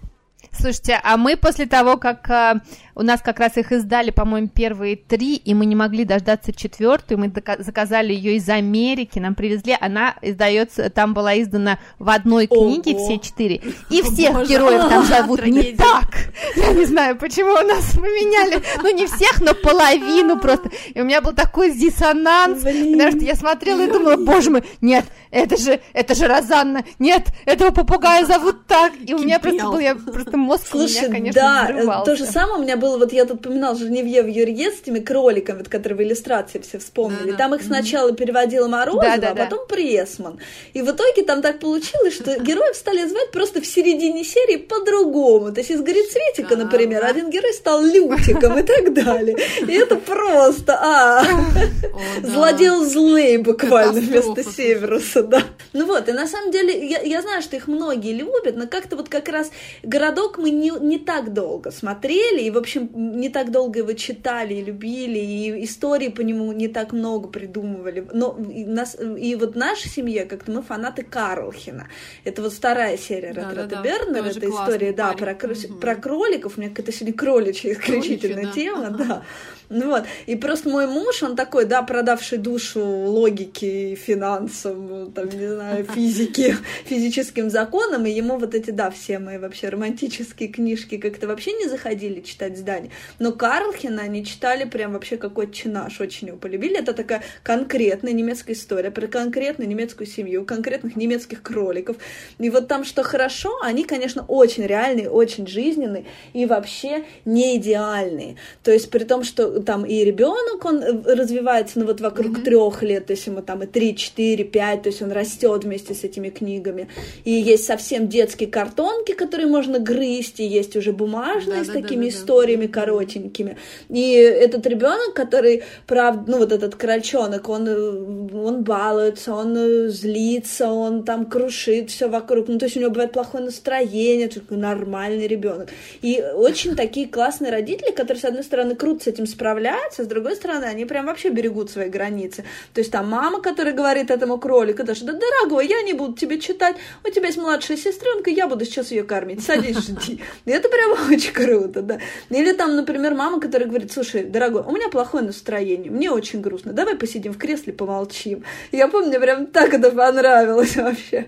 Слушайте, 0.59 1.01
а 1.03 1.17
мы 1.17 1.37
после 1.37 1.67
того, 1.67 1.97
как 1.97 2.29
а, 2.31 2.61
у 2.95 3.03
нас 3.03 3.23
как 3.23 3.41
раз 3.41 3.57
их 3.57 3.73
издали, 3.73 4.11
по-моему, 4.11 4.49
первые 4.49 4.97
три, 4.97 5.37
и 5.37 5.55
мы 5.55 5.65
не 5.65 5.75
могли 5.75 6.05
дождаться 6.05 6.53
четвертую, 6.53 7.19
мы 7.19 7.33
заказали 7.59 8.13
ее 8.13 8.37
из 8.37 8.49
Америки, 8.49 9.19
нам 9.19 9.35
привезли, 9.35 9.77
она 9.81 10.15
издается, 10.21 10.91
там 10.91 11.15
была 11.15 11.41
издана 11.41 11.79
в 11.99 12.11
одной 12.11 12.47
книге 12.47 12.95
Ого. 12.95 13.05
все 13.05 13.19
четыре, 13.19 13.63
и 13.89 14.03
всех 14.03 14.33
Боже, 14.35 14.51
героев 14.51 14.89
там 14.89 15.05
зовут 15.07 15.45
не 15.47 15.53
трагедия. 15.53 15.77
так. 15.77 16.09
Я 16.57 16.73
не 16.73 16.85
знаю, 16.85 17.17
почему 17.17 17.53
у 17.53 17.67
нас 17.67 17.95
поменяли, 17.95 18.63
ну 18.83 18.95
не 18.95 19.07
всех, 19.07 19.41
но 19.41 19.55
половину 19.55 20.39
просто. 20.39 20.71
И 20.95 21.01
у 21.01 21.05
меня 21.05 21.23
был 21.23 21.33
такой 21.33 21.73
диссонанс, 21.73 22.63
Блин. 22.63 22.99
потому 22.99 23.17
что 23.17 23.25
я 23.25 23.35
смотрела 23.37 23.81
и 23.83 23.91
думала, 23.91 24.17
боже 24.17 24.51
мой, 24.51 24.65
нет, 24.83 25.07
это 25.31 25.57
же, 25.57 25.81
это 25.95 26.15
же 26.15 26.27
Розанна, 26.27 26.85
нет, 26.99 27.29
этого 27.47 27.71
попугая 27.71 28.27
зовут 28.27 28.67
так. 28.67 28.93
И 29.05 29.15
у 29.15 29.19
меня 29.19 29.39
просто 29.39 29.65
был, 29.65 29.79
я 29.79 29.95
просто 29.95 30.37
мозг 30.43 30.67
Слушай, 30.71 31.03
меня, 31.09 31.13
конечно, 31.13 31.41
да, 31.43 31.67
э, 31.69 31.73
взрывался. 31.75 32.05
то 32.11 32.17
же 32.17 32.27
самое 32.27 32.59
у 32.59 32.63
меня 32.63 32.77
было, 32.77 32.99
вот 32.99 33.13
я 33.13 33.25
тут 33.25 33.39
упоминал 33.47 33.75
Женевьев 33.77 34.27
Юрье 34.27 34.71
с 34.71 34.81
этими 34.83 34.99
кроликами, 35.01 35.59
вот, 35.59 35.69
которые 35.69 35.99
в 35.99 36.03
иллюстрации 36.03 36.59
все 36.61 36.79
вспомнили. 36.79 37.31
Да-да. 37.33 37.39
Там 37.39 37.55
их 37.55 37.63
сначала 37.63 38.13
переводила 38.13 38.69
Морозова, 38.69 39.03
Да-да-да. 39.03 39.43
а 39.43 39.47
потом 39.47 39.67
Пресман. 39.67 40.39
И 40.75 40.83
в 40.83 40.91
итоге 40.91 41.23
там 41.25 41.43
так 41.43 41.59
получилось, 41.59 42.15
что 42.15 42.39
героев 42.41 42.77
стали 42.77 43.07
звать 43.09 43.31
просто 43.31 43.61
в 43.61 43.67
середине 43.67 44.25
серии 44.25 44.57
по-другому. 44.57 45.53
То 45.53 45.61
есть 45.61 45.71
из 45.71 45.81
Горецветика, 45.81 46.57
Да. 46.57 46.65
например, 46.65 47.05
один 47.05 47.31
герой 47.31 47.53
стал 47.53 47.83
Лютиком 47.83 48.59
и 48.59 48.63
так 48.63 48.93
далее. 48.93 49.37
И 49.67 49.73
это 49.73 49.97
просто, 49.97 50.79
а, 50.81 51.25
да. 51.55 52.29
Злодел 52.29 52.85
злый 52.85 53.39
буквально 53.39 54.01
вместо. 54.01 54.43
Северуса, 54.43 55.23
да. 55.23 55.43
Ну 55.73 55.87
вот, 55.87 56.09
и 56.09 56.13
на 56.13 56.27
самом 56.27 56.51
деле, 56.51 56.87
я 57.05 57.23
знаю, 57.23 57.43
что 57.43 57.57
их 57.57 57.67
многие 57.69 58.13
любят, 58.13 58.57
но 58.57 58.67
как-то 58.67 58.97
вот 58.97 59.09
как 59.09 59.29
раз 59.29 59.51
«Городок» 59.83 60.32
мы 60.39 60.51
не, 60.51 60.71
не 60.71 60.99
так 60.99 61.33
долго 61.33 61.71
смотрели, 61.71 62.43
и, 62.43 62.51
в 62.51 62.59
общем, 62.59 62.91
не 62.95 63.29
так 63.29 63.51
долго 63.51 63.81
его 63.81 63.93
читали 63.93 64.55
и 64.55 64.65
любили, 64.65 65.19
и 65.19 65.65
истории 65.65 66.09
по 66.09 66.21
нему 66.21 66.53
не 66.53 66.69
так 66.69 66.93
много 66.93 67.29
придумывали. 67.29 68.07
Но 68.13 68.39
и, 68.51 68.65
нас, 68.65 68.97
и 69.01 69.35
вот 69.37 69.55
наша 69.57 69.89
семья, 69.89 70.27
как-то 70.27 70.53
мы 70.53 70.63
фанаты 70.63 71.03
Карлхина. 71.03 71.89
Это 72.25 72.43
вот 72.43 72.53
вторая 72.53 72.97
серия 72.97 73.33
Да-да-да, 73.33 73.63
Ретрата 73.65 73.83
Бернера, 73.83 74.25
тоже 74.25 74.39
это 74.39 74.47
классный 74.49 74.65
история, 74.65 74.93
да, 74.93 75.13
про, 75.13 75.33
Мгм. 75.33 75.81
про 75.81 75.95
кроликов, 75.97 76.57
у 76.57 76.61
меня 76.61 76.71
какая-то 76.71 76.93
сегодня 76.93 77.15
кроличья 77.15 77.73
исключительно 77.73 78.43
Кроличья, 78.43 78.47
да. 78.47 78.53
тема, 78.53 78.91
да. 78.99 79.23
Ну 79.69 79.89
вот, 79.89 80.05
и 80.27 80.37
просто 80.37 80.69
мой 80.69 80.87
муж, 80.87 81.23
он 81.23 81.35
такой, 81.35 81.65
да, 81.65 81.83
продавший 81.83 82.37
душу 82.37 82.85
логике 82.85 83.95
финансам, 83.95 85.13
там, 85.13 85.29
не 85.31 85.49
знаю, 85.49 85.85
физике, 85.95 86.57
физическим 86.85 87.49
законам, 87.49 88.05
и 88.05 88.11
ему 88.11 88.37
вот 88.39 88.55
эти, 88.55 88.71
да, 88.71 88.91
все 88.91 89.19
мои 89.19 89.39
вообще 89.39 89.71
романтические 89.71 90.22
книжки 90.25 90.97
как-то 90.97 91.27
вообще 91.27 91.53
не 91.53 91.69
заходили 91.69 92.21
читать 92.21 92.57
здание. 92.57 92.91
Но 93.19 93.33
Карлхина 93.33 94.03
они 94.03 94.25
читали 94.25 94.65
прям 94.65 94.93
вообще 94.93 95.17
какой 95.17 95.51
чинаш, 95.51 96.01
очень 96.01 96.29
его 96.29 96.39
полюбили. 96.39 96.79
Это 96.79 96.93
такая 96.93 97.23
конкретная 97.43 98.13
немецкая 98.13 98.53
история 98.53 98.91
про 98.91 99.07
конкретную 99.07 99.69
немецкую 99.69 100.07
семью, 100.07 100.45
конкретных 100.45 100.97
немецких 100.97 101.43
кроликов. 101.43 101.97
И 102.39 102.51
вот 102.51 102.69
там, 102.69 102.85
что 102.85 103.03
хорошо, 103.03 103.59
они, 103.63 103.85
конечно, 103.85 104.25
очень 104.27 104.67
реальные, 104.67 105.11
очень 105.11 105.47
жизненные. 105.47 106.05
и 106.33 106.47
вообще 106.47 107.05
не 107.25 107.57
идеальные. 107.57 108.37
То 108.63 108.73
есть 108.73 108.91
при 108.91 109.05
том, 109.05 109.25
что 109.25 109.61
там 109.61 109.85
и 109.85 110.05
ребенок, 110.05 110.65
он 110.65 110.83
развивается, 111.05 111.79
ну 111.79 111.87
вот 111.87 112.01
вокруг 112.01 112.39
mm-hmm. 112.39 112.45
трех 112.45 112.83
лет, 112.83 113.07
то 113.07 113.13
есть 113.13 113.27
ему 113.27 113.43
там 113.43 113.63
и 113.63 113.67
три, 113.67 113.97
четыре, 113.97 114.45
пять, 114.45 114.83
то 114.83 114.89
есть 114.89 115.03
он 115.03 115.13
растет 115.13 115.65
вместе 115.65 115.95
с 115.95 116.05
этими 116.05 116.31
книгами. 116.31 116.89
И 117.25 117.31
есть 117.31 117.65
совсем 117.65 118.09
детские 118.09 118.51
картонки, 118.51 119.13
которые 119.13 119.49
можно 119.49 119.79
грызть, 119.79 120.02
и 120.03 120.45
есть 120.45 120.77
уже 120.77 120.93
бумажные 120.93 121.59
да, 121.59 121.65
с 121.65 121.67
да, 121.69 121.75
такими 121.75 122.07
да, 122.07 122.11
да, 122.11 122.17
историями 122.17 122.67
да. 122.67 122.81
коротенькими. 122.81 123.57
И 123.89 124.13
этот 124.13 124.67
ребенок, 124.67 125.15
который, 125.15 125.65
правда, 125.87 126.31
ну 126.31 126.39
вот 126.39 126.53
этот 126.53 126.75
крольчонок, 126.75 127.49
он, 127.49 127.69
он 127.69 128.63
балуется, 128.63 129.35
он 129.35 129.57
э, 129.57 129.89
злится, 129.89 130.69
он 130.69 131.05
там 131.05 131.27
крушит 131.27 131.91
все 131.91 132.09
вокруг. 132.09 132.49
Ну, 132.49 132.59
то 132.59 132.67
есть 132.67 132.77
у 132.77 132.81
него 132.81 132.91
бывает 132.91 133.13
плохое 133.13 133.45
настроение, 133.45 134.29
такой 134.29 134.57
нормальный 134.57 135.27
ребенок. 135.27 135.69
И 136.03 136.23
очень 136.35 136.77
такие 136.77 137.09
классные 137.09 137.51
родители, 137.51 137.93
которые, 137.93 138.21
с 138.21 138.25
одной 138.25 138.45
стороны, 138.45 138.75
круто 138.75 139.05
с 139.05 139.07
этим 139.07 139.27
справляются, 139.27 140.05
с 140.05 140.07
другой 140.07 140.37
стороны, 140.37 140.65
они 140.65 140.85
прям 140.85 141.07
вообще 141.07 141.31
берегут 141.31 141.71
свои 141.71 141.89
границы. 141.89 142.45
То 142.75 142.81
есть 142.81 142.91
там 142.91 143.09
мама, 143.09 143.41
которая 143.41 143.75
говорит 143.75 144.11
этому 144.11 144.39
кролику, 144.39 144.83
что 144.95 145.07
да, 145.07 145.13
дорогой, 145.13 145.69
я 145.69 145.83
не 145.83 145.93
буду 145.93 146.15
тебе 146.15 146.41
читать, 146.41 146.77
у 147.05 147.11
тебя 147.11 147.27
есть 147.27 147.39
младшая 147.39 147.77
сестренка, 147.77 148.31
я 148.31 148.47
буду 148.47 148.65
сейчас 148.65 148.91
ее 148.91 149.05
кормить, 149.05 149.43
садись, 149.45 149.91
жди. 150.01 150.21
И 150.45 150.51
это 150.51 150.69
прям 150.69 150.93
очень 151.13 151.33
круто, 151.33 151.83
да. 151.83 151.99
Или 152.31 152.53
там, 152.53 152.77
например, 152.77 153.15
мама, 153.15 153.41
которая 153.41 153.69
говорит, 153.69 153.93
слушай, 153.93 154.25
дорогой, 154.25 154.63
у 154.63 154.73
меня 154.73 154.89
плохое 154.89 155.25
настроение, 155.25 155.91
мне 155.91 156.11
очень 156.11 156.41
грустно, 156.41 156.73
давай 156.73 156.97
посидим 156.97 157.33
в 157.33 157.39
кресле, 157.39 157.73
помолчим. 157.73 158.45
Я 158.71 158.89
помню, 158.89 159.09
мне 159.09 159.21
прям 159.21 159.47
так 159.47 159.75
это 159.75 159.91
понравилось 159.91 160.77
вообще. 160.77 161.27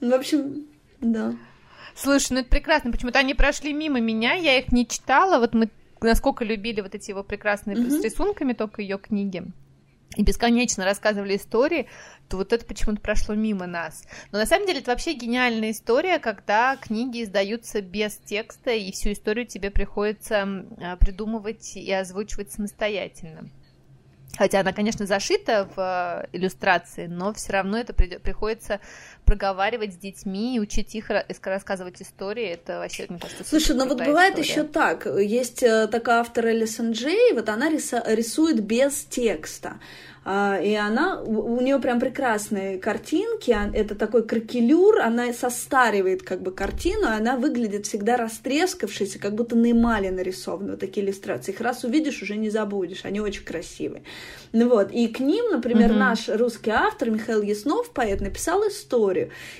В 0.00 0.12
общем, 0.12 0.66
да. 1.00 1.34
Слушай, 1.94 2.32
ну 2.32 2.40
это 2.40 2.48
прекрасно. 2.50 2.92
Почему-то 2.92 3.18
они 3.18 3.34
прошли 3.34 3.72
мимо 3.72 4.00
меня, 4.00 4.34
я 4.34 4.58
их 4.58 4.70
не 4.70 4.86
читала. 4.86 5.38
Вот 5.38 5.54
мы 5.54 5.70
насколько 6.00 6.44
любили 6.44 6.80
вот 6.80 6.94
эти 6.94 7.10
его 7.10 7.22
прекрасные 7.22 7.76
mm-hmm. 7.76 8.00
с 8.00 8.04
рисунками, 8.04 8.52
только 8.52 8.82
ее 8.82 8.98
книги. 8.98 9.44
И 10.16 10.22
бесконечно 10.22 10.84
рассказывали 10.84 11.36
истории, 11.36 11.88
то 12.28 12.38
вот 12.38 12.52
это 12.52 12.64
почему-то 12.64 13.00
прошло 13.02 13.34
мимо 13.34 13.66
нас. 13.66 14.02
Но 14.32 14.38
на 14.38 14.46
самом 14.46 14.66
деле 14.66 14.80
это 14.80 14.90
вообще 14.90 15.12
гениальная 15.12 15.72
история, 15.72 16.18
когда 16.18 16.76
книги 16.76 17.22
издаются 17.22 17.82
без 17.82 18.16
текста, 18.16 18.70
и 18.70 18.90
всю 18.92 19.12
историю 19.12 19.46
тебе 19.46 19.70
приходится 19.70 20.64
а, 20.80 20.96
придумывать 20.96 21.76
и 21.76 21.92
озвучивать 21.92 22.50
самостоятельно. 22.50 23.50
Хотя 24.38 24.60
она, 24.60 24.72
конечно, 24.72 25.06
зашита 25.06 25.68
в 25.74 25.78
э, 25.78 26.36
иллюстрации, 26.36 27.06
но 27.06 27.32
все 27.32 27.52
равно 27.52 27.78
это 27.78 27.94
приходится 27.94 28.80
проговаривать 29.26 29.92
с 29.92 29.96
детьми 29.96 30.56
и 30.56 30.60
учить 30.60 30.94
их 30.94 31.10
рассказывать 31.42 32.00
истории. 32.00 32.46
Это 32.46 32.78
вообще, 32.78 33.06
мне 33.08 33.18
кажется, 33.18 33.44
Слушай, 33.44 33.76
ну 33.76 33.86
вот 33.86 33.98
бывает 33.98 34.38
еще 34.38 34.62
так. 34.62 35.06
Есть 35.06 35.62
э, 35.62 35.88
такая 35.88 36.20
автор 36.20 36.46
Элисон 36.46 36.92
Джей, 36.92 37.32
вот 37.34 37.48
она 37.48 37.68
рисует 37.68 38.60
без 38.60 39.04
текста. 39.04 39.78
А, 40.28 40.58
и 40.60 40.74
она, 40.74 41.20
у 41.22 41.60
нее 41.60 41.78
прям 41.78 42.00
прекрасные 42.00 42.78
картинки, 42.78 43.52
а, 43.52 43.70
это 43.72 43.94
такой 43.94 44.26
кракелюр, 44.26 44.98
она 44.98 45.32
состаривает 45.32 46.24
как 46.24 46.42
бы 46.42 46.50
картину, 46.50 47.02
и 47.02 47.12
она 47.12 47.36
выглядит 47.36 47.86
всегда 47.86 48.16
растрескавшейся, 48.16 49.20
как 49.20 49.36
будто 49.36 49.54
на 49.54 49.70
эмали 49.70 50.08
нарисованы 50.08 50.72
вот 50.72 50.80
такие 50.80 51.06
иллюстрации. 51.06 51.52
Их 51.52 51.60
раз 51.60 51.84
увидишь, 51.84 52.22
уже 52.22 52.34
не 52.34 52.50
забудешь, 52.50 53.04
они 53.04 53.20
очень 53.20 53.44
красивые. 53.44 54.02
Ну 54.50 54.68
вот, 54.68 54.90
и 54.90 55.06
к 55.06 55.20
ним, 55.20 55.44
например, 55.52 55.92
угу. 55.92 56.00
наш 56.00 56.28
русский 56.28 56.70
автор 56.70 57.08
Михаил 57.10 57.42
Яснов, 57.42 57.90
поэт, 57.90 58.20
написал 58.20 58.66
историю. 58.66 59.15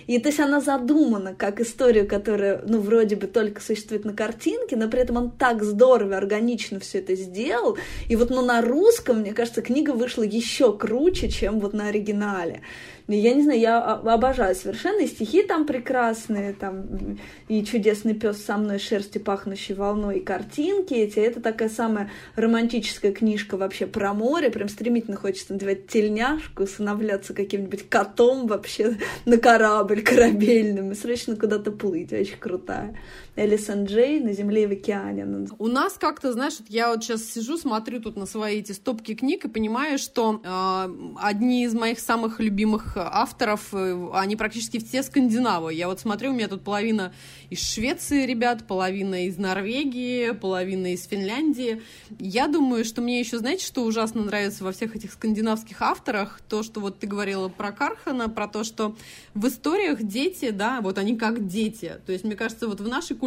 И 0.06 0.18
то 0.18 0.28
есть 0.28 0.40
она 0.40 0.60
задумана 0.60 1.34
как 1.34 1.60
историю, 1.60 2.06
которая, 2.06 2.62
ну, 2.66 2.80
вроде 2.80 3.16
бы 3.16 3.26
только 3.26 3.60
существует 3.60 4.04
на 4.04 4.12
картинке, 4.12 4.76
но 4.76 4.88
при 4.88 5.00
этом 5.00 5.16
он 5.16 5.30
так 5.30 5.62
здорово, 5.62 6.16
органично 6.16 6.80
все 6.80 6.98
это 6.98 7.14
сделал. 7.14 7.76
И 8.08 8.16
вот, 8.16 8.30
ну, 8.30 8.42
на 8.42 8.62
русском, 8.62 9.20
мне 9.20 9.32
кажется, 9.32 9.62
книга 9.62 9.90
вышла 9.90 10.22
еще 10.22 10.76
круче, 10.76 11.28
чем 11.28 11.60
вот 11.60 11.72
на 11.72 11.88
оригинале. 11.88 12.62
Я 13.08 13.34
не 13.34 13.42
знаю, 13.42 13.60
я 13.60 13.78
обожаю 13.78 14.56
совершенно, 14.56 15.00
и 15.00 15.06
стихи 15.06 15.44
там 15.44 15.64
прекрасные, 15.64 16.52
там 16.52 17.18
и 17.46 17.64
чудесный 17.64 18.14
пес 18.14 18.44
со 18.44 18.56
мной, 18.56 18.80
шерсти 18.80 19.18
пахнущей 19.18 19.76
волной, 19.76 20.18
и 20.18 20.24
картинки 20.24 20.94
эти. 20.94 21.20
Это 21.20 21.40
такая 21.40 21.68
самая 21.68 22.10
романтическая 22.34 23.12
книжка 23.12 23.56
вообще 23.56 23.86
про 23.86 24.12
море, 24.12 24.50
прям 24.50 24.68
стремительно 24.68 25.16
хочется 25.16 25.52
надевать 25.52 25.86
тельняшку, 25.86 26.64
усыновляться 26.64 27.32
каким-нибудь 27.32 27.88
котом 27.88 28.48
вообще 28.48 28.96
на 29.24 29.38
корабль 29.38 30.02
корабельным 30.02 30.90
и 30.90 30.94
срочно 30.96 31.36
куда-то 31.36 31.70
плыть, 31.70 32.12
очень 32.12 32.38
крутая. 32.38 32.96
Элисон 33.36 33.84
Джей 33.84 34.18
на 34.20 34.32
земле 34.32 34.62
и 34.62 34.66
в 34.66 34.72
океане. 34.72 35.46
У 35.58 35.66
нас 35.66 35.98
как-то, 35.98 36.32
знаешь, 36.32 36.54
я 36.68 36.90
вот 36.90 37.04
сейчас 37.04 37.22
сижу, 37.22 37.58
смотрю 37.58 38.00
тут 38.00 38.16
на 38.16 38.24
свои 38.24 38.60
эти 38.60 38.72
стопки 38.72 39.14
книг 39.14 39.44
и 39.44 39.48
понимаю, 39.48 39.98
что 39.98 40.40
э, 40.42 41.14
одни 41.20 41.64
из 41.64 41.74
моих 41.74 42.00
самых 42.00 42.40
любимых 42.40 42.96
авторов, 42.96 43.68
э, 43.72 44.08
они 44.14 44.36
практически 44.36 44.78
все 44.78 45.02
скандинавы. 45.02 45.74
Я 45.74 45.88
вот 45.88 46.00
смотрю, 46.00 46.30
у 46.30 46.34
меня 46.34 46.48
тут 46.48 46.64
половина 46.64 47.12
из 47.50 47.60
Швеции 47.60 48.24
ребят, 48.24 48.66
половина 48.66 49.26
из 49.26 49.36
Норвегии, 49.36 50.30
половина 50.30 50.94
из 50.94 51.04
Финляндии. 51.04 51.82
Я 52.18 52.48
думаю, 52.48 52.86
что 52.86 53.02
мне 53.02 53.20
еще, 53.20 53.36
знаете, 53.38 53.66
что 53.66 53.84
ужасно 53.84 54.22
нравится 54.22 54.64
во 54.64 54.72
всех 54.72 54.96
этих 54.96 55.12
скандинавских 55.12 55.82
авторах? 55.82 56.40
То, 56.48 56.62
что 56.62 56.80
вот 56.80 57.00
ты 57.00 57.06
говорила 57.06 57.48
про 57.50 57.70
Кархана, 57.70 58.30
про 58.30 58.48
то, 58.48 58.64
что 58.64 58.96
в 59.34 59.46
историях 59.46 60.02
дети, 60.02 60.50
да, 60.50 60.80
вот 60.80 60.96
они 60.96 61.18
как 61.18 61.46
дети. 61.46 62.00
То 62.06 62.12
есть, 62.12 62.24
мне 62.24 62.34
кажется, 62.34 62.66
вот 62.66 62.80
в 62.80 62.88
нашей 62.88 63.14
культуре 63.14 63.25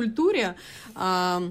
а, 0.95 1.43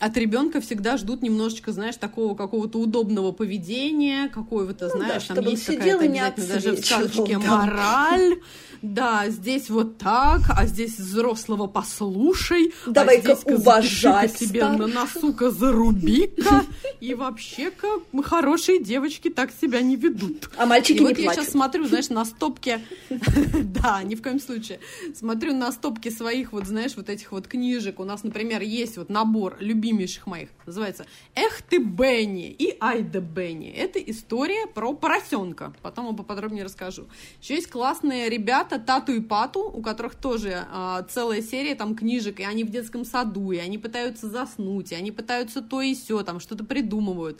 от 0.00 0.16
ребенка 0.16 0.60
всегда 0.60 0.96
ждут 0.96 1.22
немножечко, 1.22 1.72
знаешь, 1.72 1.96
такого 1.96 2.34
какого-то 2.34 2.78
удобного 2.78 3.32
поведения, 3.32 4.28
какого-то, 4.28 4.88
ну, 4.88 4.96
знаешь, 4.96 5.26
да, 5.28 5.34
там 5.34 5.46
есть 5.46 5.66
какая-то 5.66 6.04
обязательно 6.04 6.46
даже 6.46 6.72
в 6.72 6.84
сказочке 6.84 7.38
да. 7.38 7.56
мораль. 7.56 8.38
Да, 8.82 9.28
здесь 9.28 9.68
вот 9.68 9.98
так, 9.98 10.40
а 10.56 10.66
здесь 10.66 10.98
взрослого 10.98 11.66
послушай, 11.66 12.72
а 12.86 12.90
Давай-ка 12.90 13.32
а 13.32 13.52
уважать 13.52 14.38
себе 14.38 14.64
на 14.64 14.86
носу-ка 14.86 15.50
заруби-ка, 15.50 16.64
и 17.00 17.14
вообще-ка 17.14 17.88
хорошие 18.22 18.82
девочки 18.82 19.28
так 19.28 19.50
себя 19.60 19.82
не 19.82 19.96
ведут. 19.96 20.50
А 20.56 20.64
мальчики 20.64 20.96
и 20.96 21.00
не 21.00 21.06
вот 21.06 21.18
я 21.18 21.34
сейчас 21.34 21.50
смотрю, 21.50 21.86
знаешь, 21.86 22.08
на 22.08 22.24
стопке, 22.24 22.80
да, 23.10 24.02
ни 24.02 24.14
в 24.14 24.22
коем 24.22 24.40
случае, 24.40 24.80
смотрю 25.14 25.54
на 25.54 25.72
стопки 25.72 26.08
своих 26.08 26.52
вот, 26.52 26.66
знаешь, 26.66 26.96
вот 26.96 27.10
этих 27.10 27.32
вот 27.32 27.46
книжек. 27.46 28.00
У 28.00 28.04
нас, 28.04 28.22
например, 28.24 28.62
есть 28.62 28.96
вот 28.96 29.10
набор 29.10 29.56
любимейших 29.60 30.26
моих, 30.26 30.48
называется 30.64 31.04
«Эх 31.34 31.60
ты, 31.62 31.78
Бенни» 31.78 32.50
и 32.50 32.76
«Ай 32.80 33.02
да 33.02 33.20
Бенни». 33.20 33.70
Это 33.70 33.98
история 33.98 34.66
про 34.66 34.94
поросенка, 34.94 35.74
потом 35.82 36.06
я 36.08 36.12
поподробнее 36.14 36.64
расскажу. 36.64 37.06
Еще 37.42 37.54
есть 37.56 37.68
классные 37.68 38.28
ребята, 38.30 38.69
ребята 38.70 38.84
Тату 38.84 39.12
и 39.12 39.20
Пату, 39.20 39.60
у 39.60 39.82
которых 39.82 40.14
тоже 40.14 40.66
э, 40.70 41.02
целая 41.08 41.42
серия 41.42 41.74
там 41.74 41.96
книжек, 41.96 42.40
и 42.40 42.44
они 42.44 42.64
в 42.64 42.70
детском 42.70 43.04
саду, 43.04 43.52
и 43.52 43.58
они 43.58 43.78
пытаются 43.78 44.28
заснуть, 44.28 44.92
и 44.92 44.94
они 44.94 45.12
пытаются 45.12 45.62
то 45.62 45.80
и 45.80 45.94
все, 45.94 46.22
там 46.22 46.40
что-то 46.40 46.64
придумывают. 46.64 47.38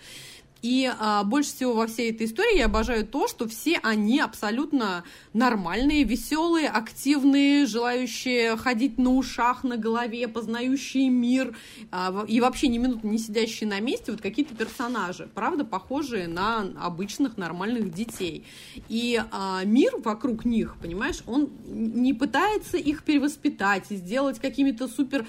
И 0.62 0.90
а, 0.98 1.24
больше 1.24 1.50
всего 1.50 1.74
во 1.74 1.86
всей 1.86 2.10
этой 2.10 2.26
истории 2.26 2.58
я 2.58 2.66
обожаю 2.66 3.06
то, 3.06 3.28
что 3.28 3.48
все 3.48 3.78
они 3.82 4.20
абсолютно 4.20 5.04
нормальные, 5.32 6.04
веселые, 6.04 6.68
активные, 6.68 7.66
желающие 7.66 8.56
ходить 8.56 8.98
на 8.98 9.10
ушах, 9.14 9.64
на 9.64 9.76
голове, 9.76 10.28
познающие 10.28 11.08
мир, 11.08 11.56
а, 11.90 12.24
и 12.28 12.40
вообще 12.40 12.68
ни 12.68 12.78
минуты 12.78 13.06
не 13.06 13.18
сидящие 13.18 13.68
на 13.68 13.80
месте, 13.80 14.12
вот 14.12 14.20
какие-то 14.20 14.54
персонажи, 14.54 15.28
правда, 15.34 15.64
похожие 15.64 16.28
на 16.28 16.66
обычных 16.80 17.36
нормальных 17.36 17.92
детей. 17.92 18.44
И 18.88 19.22
а, 19.30 19.64
мир 19.64 19.96
вокруг 20.04 20.44
них, 20.44 20.76
понимаешь, 20.80 21.20
он 21.26 21.50
не 21.66 22.12
пытается 22.12 22.76
их 22.76 23.02
перевоспитать 23.02 23.86
и 23.90 23.96
сделать 23.96 24.38
какими-то 24.38 24.88
супер 24.88 25.26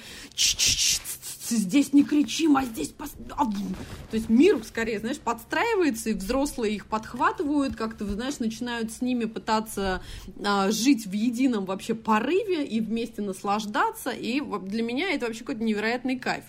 здесь 1.55 1.93
не 1.93 2.03
кричим, 2.03 2.57
а 2.57 2.65
здесь... 2.65 2.89
Пос... 2.89 3.13
А, 3.31 3.45
то 3.45 4.17
есть 4.17 4.29
мир 4.29 4.61
скорее, 4.63 4.99
знаешь, 4.99 5.19
подстраивается, 5.19 6.09
и 6.09 6.13
взрослые 6.13 6.75
их 6.75 6.87
подхватывают, 6.87 7.75
как-то, 7.75 8.05
знаешь, 8.05 8.39
начинают 8.39 8.91
с 8.91 9.01
ними 9.01 9.25
пытаться 9.25 10.03
а, 10.43 10.71
жить 10.71 11.05
в 11.05 11.13
едином 11.13 11.65
вообще 11.65 11.95
порыве 11.95 12.65
и 12.65 12.81
вместе 12.81 13.21
наслаждаться, 13.21 14.11
и 14.11 14.41
для 14.41 14.83
меня 14.83 15.11
это 15.11 15.25
вообще 15.25 15.41
какой-то 15.41 15.63
невероятный 15.63 16.17
кайф. 16.17 16.45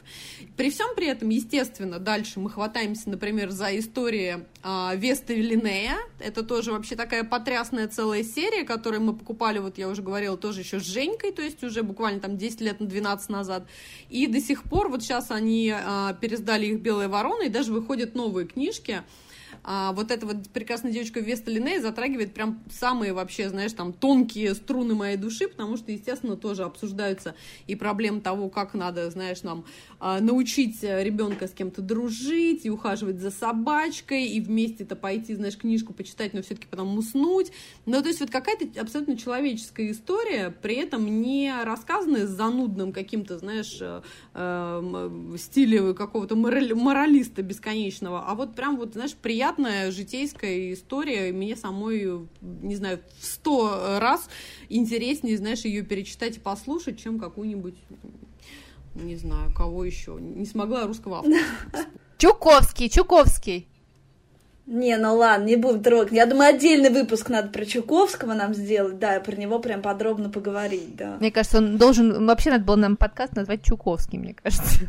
При 0.56 0.70
всем 0.70 0.94
при 0.94 1.06
этом, 1.06 1.28
естественно, 1.28 1.98
дальше 1.98 2.40
мы 2.40 2.50
хватаемся, 2.50 3.10
например, 3.10 3.50
за 3.50 3.78
истории 3.78 4.44
Веста 4.64 5.34
Линея, 5.34 5.96
это 6.20 6.44
тоже 6.44 6.70
вообще 6.70 6.94
такая 6.94 7.24
потрясная 7.24 7.88
целая 7.88 8.22
серия, 8.22 8.64
которую 8.64 9.02
мы 9.02 9.12
покупали, 9.14 9.58
вот 9.58 9.76
я 9.76 9.88
уже 9.88 10.02
говорила, 10.02 10.36
тоже 10.36 10.60
еще 10.60 10.78
с 10.78 10.84
Женькой, 10.84 11.32
то 11.32 11.42
есть 11.42 11.64
уже 11.64 11.82
буквально 11.82 12.20
там 12.20 12.36
10 12.36 12.60
лет 12.60 12.78
на 12.78 12.86
12 12.86 13.28
назад, 13.28 13.66
и 14.08 14.28
до 14.28 14.40
сих 14.40 14.62
пор 14.62 14.88
вот 14.88 15.02
сейчас 15.02 15.32
они 15.32 15.74
а, 15.74 16.14
пересдали 16.14 16.66
их 16.66 16.80
«Белая 16.80 17.08
ворона», 17.08 17.42
и 17.44 17.48
даже 17.48 17.72
выходят 17.72 18.14
новые 18.14 18.46
книжки. 18.46 19.02
А, 19.64 19.92
вот 19.92 20.10
эта 20.10 20.26
вот 20.26 20.48
прекрасная 20.52 20.92
девочка 20.92 21.20
Веста 21.20 21.50
Линей 21.50 21.78
затрагивает 21.78 22.34
прям 22.34 22.62
самые 22.70 23.12
вообще, 23.12 23.48
знаешь, 23.48 23.72
там 23.72 23.92
тонкие 23.92 24.54
струны 24.54 24.94
моей 24.94 25.16
души, 25.16 25.48
потому 25.48 25.76
что, 25.76 25.92
естественно, 25.92 26.36
тоже 26.36 26.64
обсуждаются 26.64 27.34
и 27.66 27.76
проблемы 27.76 28.20
того, 28.20 28.48
как 28.48 28.74
надо, 28.74 29.10
знаешь, 29.10 29.42
нам 29.42 29.64
а, 30.00 30.20
научить 30.20 30.82
ребенка 30.82 31.46
с 31.46 31.52
кем-то 31.52 31.82
дружить 31.82 32.64
и 32.64 32.70
ухаживать 32.70 33.20
за 33.20 33.30
собачкой, 33.30 34.26
и 34.26 34.40
вместе-то 34.40 34.96
пойти, 34.96 35.34
знаешь, 35.34 35.56
книжку 35.56 35.92
почитать, 35.92 36.34
но 36.34 36.42
все-таки 36.42 36.66
потом 36.66 36.96
уснуть. 36.98 37.52
Ну, 37.86 38.00
то 38.02 38.08
есть 38.08 38.20
вот 38.20 38.30
какая-то 38.30 38.80
абсолютно 38.80 39.16
человеческая 39.16 39.90
история, 39.90 40.50
при 40.50 40.76
этом 40.76 41.20
не 41.20 41.52
рассказанная 41.62 42.26
с 42.26 42.30
занудным 42.30 42.92
каким-то, 42.92 43.38
знаешь, 43.38 43.78
э, 43.80 44.02
э, 44.34 45.36
стиле 45.38 45.94
какого-то 45.94 46.36
моралиста 46.36 47.42
бесконечного, 47.42 48.24
а 48.26 48.34
вот 48.34 48.54
прям 48.54 48.76
вот, 48.76 48.94
знаешь, 48.94 49.14
приятная 49.52 49.90
житейская 49.90 50.72
история, 50.72 51.32
мне 51.32 51.56
самой, 51.56 52.28
не 52.40 52.76
знаю, 52.76 53.00
в 53.20 53.24
сто 53.24 53.98
раз 54.00 54.28
интереснее, 54.68 55.36
знаешь, 55.36 55.60
ее 55.60 55.82
перечитать 55.82 56.36
и 56.36 56.40
послушать, 56.40 57.02
чем 57.02 57.18
какую-нибудь 57.18 57.74
не 58.94 59.16
знаю, 59.16 59.50
кого 59.54 59.84
еще. 59.84 60.18
Не 60.20 60.44
смогла 60.44 60.86
русского 60.86 61.18
автора. 61.18 61.38
Чуковский, 62.18 62.90
Чуковский. 62.90 63.66
Не, 64.66 64.96
ну 64.96 65.16
ладно, 65.16 65.46
не 65.46 65.56
будем 65.56 65.82
трогать. 65.82 66.12
Я 66.12 66.26
думаю, 66.26 66.54
отдельный 66.54 66.90
выпуск 66.90 67.30
надо 67.30 67.48
про 67.48 67.64
Чуковского 67.64 68.34
нам 68.34 68.54
сделать, 68.54 68.98
да, 68.98 69.18
про 69.20 69.34
него 69.34 69.58
прям 69.58 69.82
подробно 69.82 70.28
поговорить, 70.28 70.94
да. 70.94 71.16
Мне 71.18 71.32
кажется, 71.32 71.58
он 71.58 71.78
должен, 71.78 72.26
вообще 72.26 72.50
надо 72.50 72.64
было 72.64 72.76
нам 72.76 72.96
подкаст 72.96 73.34
назвать 73.34 73.64
Чуковский, 73.64 74.18
мне 74.18 74.34
кажется. 74.34 74.86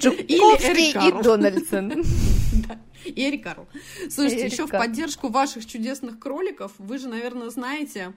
Чуковский 0.00 1.08
и 1.08 1.22
Дональдсон. 1.22 2.04
Эрик 3.16 3.44
Карл. 3.44 3.66
Слушайте, 4.10 4.46
еще 4.46 4.66
в 4.66 4.70
поддержку 4.70 5.28
ваших 5.28 5.66
чудесных 5.66 6.18
кроликов, 6.18 6.72
вы 6.78 6.98
же, 6.98 7.08
наверное, 7.08 7.50
знаете, 7.50 8.12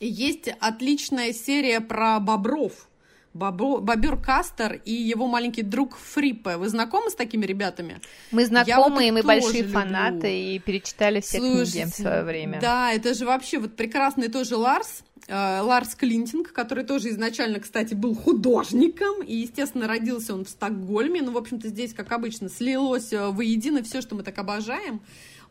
есть 0.00 0.48
отличная 0.60 1.32
серия 1.32 1.80
про 1.80 2.18
бобров. 2.20 2.88
Бобо, 3.34 3.80
Бобер 3.80 4.16
Кастер 4.16 4.80
и 4.84 4.92
его 4.92 5.26
маленький 5.26 5.62
друг 5.62 5.96
Фриппе. 5.96 6.56
Вы 6.56 6.68
знакомы 6.68 7.10
с 7.10 7.16
такими 7.16 7.44
ребятами? 7.44 8.00
Мы 8.30 8.46
знакомы, 8.46 9.08
и 9.08 9.10
мы 9.10 9.24
большие 9.24 9.64
люблю. 9.64 9.72
фанаты, 9.72 10.54
и 10.54 10.58
перечитали 10.60 11.20
все 11.20 11.38
Слушайте, 11.38 11.82
книги 11.82 11.90
в 11.90 11.94
свое 11.96 12.22
время. 12.22 12.60
Да, 12.60 12.92
это 12.92 13.12
же 13.12 13.26
вообще 13.26 13.58
вот 13.58 13.74
прекрасный 13.74 14.28
тоже 14.28 14.54
Ларс, 14.56 15.02
Ларс 15.28 15.94
Клинтинг, 15.94 16.52
который 16.52 16.84
тоже 16.84 17.08
изначально, 17.10 17.60
кстати, 17.60 17.94
был 17.94 18.14
художником, 18.14 19.22
и, 19.22 19.36
естественно, 19.36 19.86
родился 19.86 20.34
он 20.34 20.44
в 20.44 20.50
Стокгольме. 20.50 21.22
Ну, 21.22 21.32
в 21.32 21.38
общем-то, 21.38 21.68
здесь, 21.68 21.94
как 21.94 22.12
обычно, 22.12 22.50
слилось 22.50 23.12
э, 23.12 23.30
воедино 23.30 23.82
все, 23.82 24.02
что 24.02 24.14
мы 24.14 24.22
так 24.22 24.38
обожаем 24.38 25.00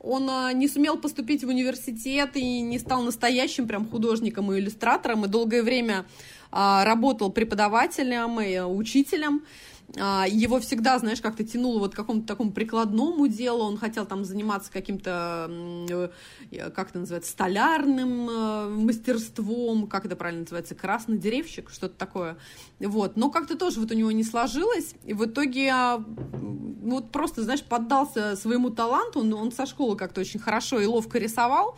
он 0.03 0.29
а, 0.29 0.51
не 0.51 0.67
сумел 0.67 0.97
поступить 0.97 1.45
в 1.45 1.47
университет 1.47 2.31
и 2.35 2.59
не 2.59 2.77
стал 2.77 3.03
настоящим 3.03 3.67
прям 3.67 3.87
художником 3.87 4.51
и 4.51 4.59
иллюстратором, 4.59 5.23
и 5.23 5.29
долгое 5.29 5.63
время 5.63 6.05
работал 6.51 7.31
преподавателем 7.31 8.39
и 8.39 8.59
учителем. 8.59 9.43
А, 9.99 10.25
его 10.27 10.59
всегда, 10.59 10.97
знаешь, 10.97 11.21
как-то 11.21 11.43
тянуло 11.43 11.79
вот 11.79 11.93
к 11.93 11.95
какому-то 11.95 12.25
такому 12.25 12.51
прикладному 12.51 13.27
делу, 13.27 13.63
он 13.63 13.77
хотел 13.77 14.05
там 14.05 14.25
заниматься 14.25 14.71
каким-то, 14.71 15.47
э, 16.51 16.69
как 16.71 16.89
это 16.89 16.99
называется, 16.99 17.31
столярным 17.31 18.29
э, 18.29 18.69
мастерством, 18.69 19.87
как 19.87 20.05
это 20.05 20.15
правильно 20.15 20.41
называется, 20.41 20.73
красный 20.73 21.17
деревщик, 21.17 21.69
что-то 21.69 21.95
такое, 21.95 22.37
вот, 22.79 23.17
но 23.17 23.29
как-то 23.29 23.55
тоже 23.55 23.79
вот 23.79 23.91
у 23.91 23.95
него 23.95 24.11
не 24.11 24.23
сложилось, 24.23 24.95
и 25.05 25.13
в 25.13 25.25
итоге 25.25 25.73
вот 26.81 27.11
просто, 27.11 27.43
знаешь, 27.43 27.63
поддался 27.63 28.35
своему 28.35 28.71
таланту, 28.71 29.19
он, 29.19 29.31
он 29.33 29.51
со 29.51 29.67
школы 29.67 29.95
как-то 29.95 30.21
очень 30.21 30.39
хорошо 30.39 30.79
и 30.79 30.87
ловко 30.87 31.19
рисовал, 31.19 31.77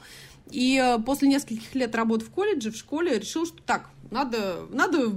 и 0.51 0.81
э, 0.81 0.99
после 1.03 1.27
нескольких 1.27 1.73
лет 1.75 1.95
работы 1.95 2.25
в 2.25 2.29
колледже, 2.29 2.71
в 2.71 2.77
школе, 2.77 3.19
решил, 3.19 3.45
что 3.45 3.61
так, 3.63 3.89
надо, 4.11 4.67
надо 4.69 5.11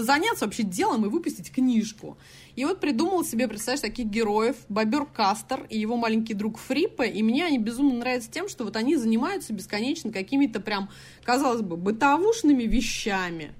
заняться 0.00 0.44
вообще 0.44 0.62
делом 0.62 1.06
и 1.06 1.08
выпустить 1.08 1.50
книжку. 1.52 2.18
И 2.54 2.64
вот 2.64 2.80
придумал 2.80 3.24
себе, 3.24 3.48
представляешь, 3.48 3.80
таких 3.80 4.06
героев, 4.06 4.56
Бобер 4.68 5.06
Кастер 5.06 5.66
и 5.70 5.78
его 5.78 5.96
маленький 5.96 6.34
друг 6.34 6.58
Фриппа, 6.58 7.02
и 7.02 7.22
мне 7.22 7.46
они 7.46 7.58
безумно 7.58 7.94
нравятся 7.98 8.30
тем, 8.30 8.48
что 8.48 8.64
вот 8.64 8.76
они 8.76 8.96
занимаются 8.96 9.52
бесконечно 9.52 10.12
какими-то 10.12 10.60
прям, 10.60 10.90
казалось 11.24 11.62
бы, 11.62 11.76
бытовушными 11.76 12.64
вещами 12.64 13.52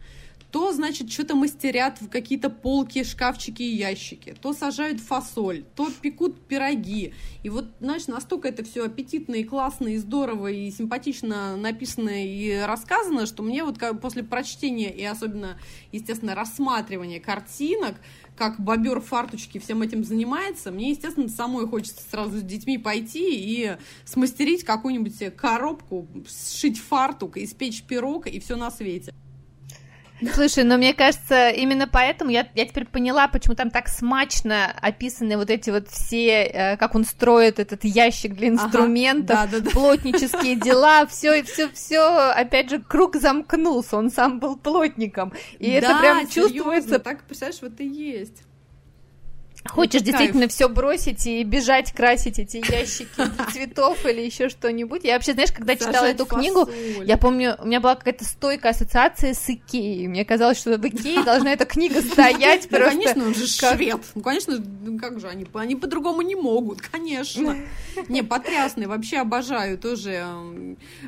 то, 0.53 0.71
значит, 0.71 1.11
что-то 1.11 1.35
мастерят 1.35 2.01
в 2.03 2.11
какие-то 2.11 2.51
полки, 2.51 3.05
шкафчики 3.05 3.63
и 3.63 3.75
ящики, 3.75 4.37
то 4.39 4.53
сажают 4.53 5.01
фасоль, 5.01 5.65
то 5.75 5.91
пекут 6.03 6.47
пироги. 6.47 7.15
И 7.43 7.49
вот, 7.49 7.73
знаешь, 7.81 8.07
настолько 8.07 8.49
это 8.49 8.63
все 8.63 8.85
аппетитно 8.85 9.37
и 9.37 9.45
классно, 9.45 9.89
и 9.89 9.97
здорово, 9.97 10.49
и 10.49 10.71
симпатично 10.71 11.57
написано 11.57 12.25
и 12.25 12.61
рассказано, 12.67 13.25
что 13.25 13.43
мне 13.43 13.65
вот 13.65 13.79
после 14.03 14.23
прочтения 14.23 14.95
и 14.95 15.03
особенно, 15.03 15.59
естественно, 15.91 16.35
рассматривания 16.35 17.19
картинок, 17.19 17.97
как 18.37 18.61
бобер 18.61 19.01
фарточки 19.01 19.59
всем 19.59 19.81
этим 19.81 20.05
занимается, 20.05 20.71
мне, 20.71 20.91
естественно, 20.91 21.31
самой 21.31 21.67
хочется 21.67 22.03
сразу 22.11 22.39
с 22.39 22.43
детьми 22.43 22.77
пойти 22.77 23.37
и 23.37 23.77
смастерить 24.05 24.65
какую-нибудь 24.65 25.35
коробку, 25.35 26.07
сшить 26.29 26.79
фартук, 26.79 27.39
испечь 27.39 27.85
пирог 27.85 28.27
и 28.27 28.39
все 28.39 28.57
на 28.57 28.71
свете. 28.71 29.15
Слушай, 30.35 30.65
но 30.65 30.77
мне 30.77 30.95
кажется, 30.95 31.51
именно 31.51 31.89
поэтому 31.89 32.31
я, 32.31 32.47
я 32.55 32.67
теперь 32.67 32.87
поняла, 32.87 33.29
почему 33.29 33.55
там 33.55 33.71
так 33.71 33.89
смачно 33.89 34.73
описаны 34.81 35.37
вот 35.37 35.51
эти 35.51 35.71
вот 35.71 35.89
все, 35.89 36.45
э, 36.45 36.77
как 36.77 36.95
он 36.95 37.05
строит 37.05 37.59
этот 37.59 37.85
ящик 37.85 38.35
для 38.35 38.49
инструментов, 38.49 39.37
ага, 39.39 39.51
да, 39.51 39.59
да, 39.59 39.65
да. 39.65 39.71
плотнические 39.71 40.57
дела, 40.57 41.07
все, 41.07 41.43
все, 41.43 41.69
все, 41.71 42.31
опять 42.31 42.71
же, 42.71 42.79
круг 42.81 43.17
замкнулся, 43.17 43.97
он 43.97 44.11
сам 44.11 44.39
был 44.39 44.57
плотником, 44.57 45.33
и 45.59 45.73
да, 45.73 45.77
это 45.79 45.99
прям 45.99 46.29
серьезно, 46.29 46.33
чувствуется. 46.33 46.99
Так, 46.99 47.25
представляешь, 47.25 47.63
вот 47.63 47.81
и 47.81 47.87
есть. 47.87 48.43
Хочешь 49.65 50.03
действительно 50.03 50.49
все 50.49 50.69
бросить 50.69 51.27
и 51.27 51.45
бежать 51.45 51.93
красить 51.93 52.39
эти 52.39 52.57
ящики 52.57 53.09
цветов 53.53 54.05
или 54.05 54.21
еще 54.21 54.49
что-нибудь. 54.49 55.05
Я 55.05 55.15
вообще, 55.15 55.35
знаешь, 55.35 55.53
когда 55.53 55.77
читала 55.77 56.07
эту 56.07 56.27
книгу, 56.27 56.69
я 57.05 57.17
помню, 57.17 57.57
у 57.61 57.67
меня 57.67 57.81
была 57.81 57.95
какая-то 57.95 58.25
стойкая 58.25 58.73
ассоциация 58.73 59.35
с 59.35 59.49
Икеей. 59.49 60.09
Мне 60.09 60.25
казалось, 60.25 60.59
что 60.59 60.77
в 60.77 60.87
Икее 60.87 61.23
должна 61.23 61.53
эта 61.53 61.65
книга 61.65 62.03
стоять 62.03 62.69
просто. 62.69 62.91
конечно, 62.91 63.27
он 63.27 63.35
же 63.35 63.47
швед. 63.47 64.01
Ну, 64.15 64.21
конечно, 64.21 64.63
как 65.01 65.21
же 65.21 65.29
они? 65.29 65.47
Они 65.55 65.77
по-другому 65.77 66.23
не 66.23 66.35
могут, 66.35 66.81
конечно. 66.81 67.57
Не, 68.09 68.23
потрясный, 68.23 68.87
вообще 68.87 69.19
обожаю 69.19 69.79
тоже. 69.79 70.25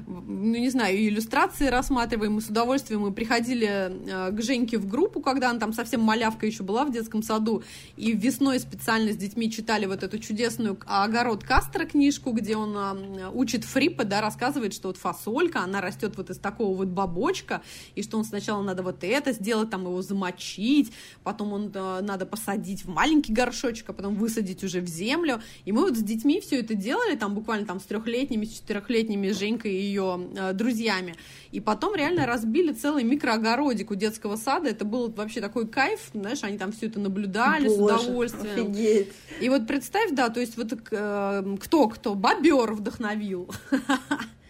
Ну, 0.07 0.57
не 0.57 0.71
знаю, 0.71 0.97
иллюстрации 0.97 1.67
рассматриваем. 1.67 2.35
Мы 2.35 2.41
с 2.41 2.49
удовольствием 2.49 3.01
мы 3.01 3.13
приходили 3.13 3.69
э, 3.69 4.31
к 4.31 4.43
Женьке 4.43 4.79
в 4.79 4.89
группу, 4.89 5.21
когда 5.21 5.51
она 5.51 5.59
там 5.59 5.73
совсем 5.73 6.01
малявка 6.01 6.47
еще 6.47 6.63
была 6.63 6.85
в 6.85 6.93
детском 6.93 7.23
саду, 7.23 7.63
и 7.97 8.13
весной 8.13 8.44
весной 8.45 8.61
специально 8.61 9.11
с 9.11 9.17
детьми 9.17 9.51
читали 9.51 9.87
вот 9.87 10.03
эту 10.03 10.19
чудесную 10.19 10.79
«Огород 10.87 11.43
Кастера» 11.43 11.87
книжку, 11.87 12.33
где 12.33 12.57
он 12.57 12.77
э, 12.77 13.31
учит 13.33 13.65
Фриппа, 13.65 14.05
да, 14.05 14.21
рассказывает, 14.21 14.75
что 14.75 14.89
вот 14.89 14.99
фасолька, 14.99 15.61
она 15.61 15.81
растет 15.81 16.19
вот 16.19 16.29
из 16.29 16.37
такого 16.37 16.77
вот 16.77 16.89
бобочка, 16.89 17.63
и 17.95 18.03
что 18.03 18.19
он 18.19 18.25
сначала 18.25 18.63
надо 18.63 18.83
вот 18.83 19.03
это 19.03 19.33
сделать, 19.33 19.71
там 19.71 19.85
его 19.85 20.03
замочить, 20.03 20.93
потом 21.23 21.55
он 21.55 21.73
э, 21.75 22.01
надо 22.03 22.27
посадить 22.27 22.85
в 22.85 22.89
маленький 22.91 23.33
горшочек, 23.33 23.89
а 23.89 23.93
потом 23.95 24.15
высадить 24.15 24.63
уже 24.63 24.83
в 24.83 24.89
землю. 24.89 25.41
И 25.65 25.73
мы 25.73 25.81
вот 25.81 25.97
с 25.97 26.03
детьми 26.03 26.39
все 26.43 26.61
это 26.61 26.75
делали, 26.75 27.17
там 27.17 27.35
буквально 27.35 27.65
там 27.65 27.81
с 27.81 27.85
трехлетними, 27.85 28.45
с 28.45 28.59
четырехлетними 28.59 29.31
Женькой 29.31 29.73
и 29.73 29.81
ее 29.81 30.29
э, 30.37 30.53
друзьями. 30.53 31.15
И 31.51 31.61
потом 31.61 31.95
реально 31.95 32.27
разбили 32.27 32.73
целый 32.73 33.05
микроогородик 33.05 33.91
у 33.91 33.95
детского 33.95 34.37
сада. 34.37 34.69
Это 34.69 34.85
был 34.85 35.11
вообще 35.11 35.41
такой 35.41 35.67
кайф, 35.67 36.11
знаешь, 36.13 36.43
они 36.43 36.59
там 36.59 36.73
все 36.73 36.87
это 36.87 37.01
наблюдали 37.01 37.69
Боже. 37.69 37.77
с 37.77 38.03
удовольствием 38.03 38.34
удовольствием. 38.41 38.71
Офигеть. 38.71 39.13
И 39.41 39.49
вот 39.49 39.67
представь, 39.67 40.11
да, 40.13 40.29
то 40.29 40.41
есть 40.41 40.57
вот 40.57 40.73
э, 40.91 41.57
кто 41.61 41.89
кто, 41.89 42.15
бобер 42.15 42.73
вдохновил. 42.73 43.49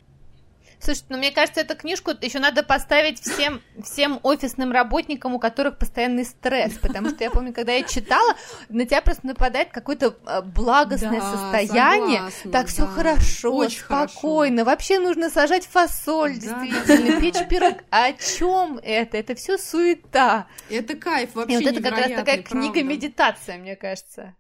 Слушай, 0.84 1.04
ну 1.08 1.16
мне 1.16 1.30
кажется, 1.30 1.62
эту 1.62 1.76
книжку 1.76 2.10
еще 2.20 2.40
надо 2.40 2.62
поставить 2.62 3.18
всем, 3.18 3.62
всем 3.82 4.20
офисным 4.22 4.70
работникам, 4.70 5.34
у 5.34 5.38
которых 5.38 5.78
постоянный 5.78 6.26
стресс, 6.26 6.74
потому 6.74 7.08
что 7.08 7.24
я 7.24 7.30
помню, 7.30 7.54
когда 7.54 7.72
я 7.72 7.84
читала, 7.84 8.34
на 8.68 8.84
тебя 8.84 9.00
просто 9.00 9.26
нападает 9.26 9.70
какое-то 9.70 10.14
э, 10.26 10.42
благостное 10.42 11.20
да, 11.20 11.32
состояние, 11.32 12.18
согласна, 12.18 12.52
так 12.52 12.66
все 12.66 12.82
да. 12.82 12.88
хорошо, 12.88 13.54
Очень 13.54 13.80
спокойно, 13.80 14.56
хорошо. 14.58 14.70
вообще 14.70 14.98
нужно 14.98 15.30
сажать 15.30 15.66
фасоль, 15.66 16.38
да. 16.38 16.66
действительно, 16.66 17.18
печь 17.18 17.48
пирог. 17.48 17.78
О 17.88 18.12
чем 18.12 18.78
это? 18.82 19.16
Это 19.16 19.34
все 19.34 19.56
суета. 19.56 20.48
Это 20.68 20.96
кайф 20.96 21.34
вообще. 21.34 21.54
И 21.54 21.56
вот 21.64 21.66
это 21.66 21.82
как 21.82 21.96
раз 21.96 22.10
такая 22.10 22.42
книга-медитация, 22.42 23.56
мне 23.56 23.74
кажется. 23.74 24.34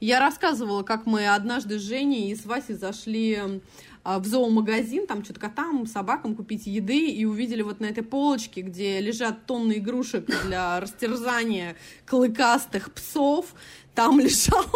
Я 0.00 0.20
рассказывала, 0.20 0.84
как 0.84 1.06
мы 1.06 1.26
однажды 1.26 1.78
с 1.78 1.82
Женей 1.82 2.30
и 2.30 2.36
с 2.36 2.46
Васей 2.46 2.76
зашли 2.76 3.34
а, 3.34 3.60
в 4.04 4.24
зоомагазин, 4.24 5.06
там 5.06 5.24
что-то 5.24 5.40
котам, 5.40 5.86
собакам 5.86 6.34
купить 6.34 6.66
еды, 6.66 7.08
и 7.08 7.24
увидели 7.24 7.62
вот 7.62 7.80
на 7.80 7.86
этой 7.86 8.02
полочке, 8.02 8.62
где 8.62 9.00
лежат 9.00 9.46
тонны 9.46 9.78
игрушек 9.78 10.26
для 10.44 10.80
растерзания 10.80 11.76
клыкастых 12.06 12.92
псов, 12.92 13.54
там 13.94 14.20
лежал 14.20 14.66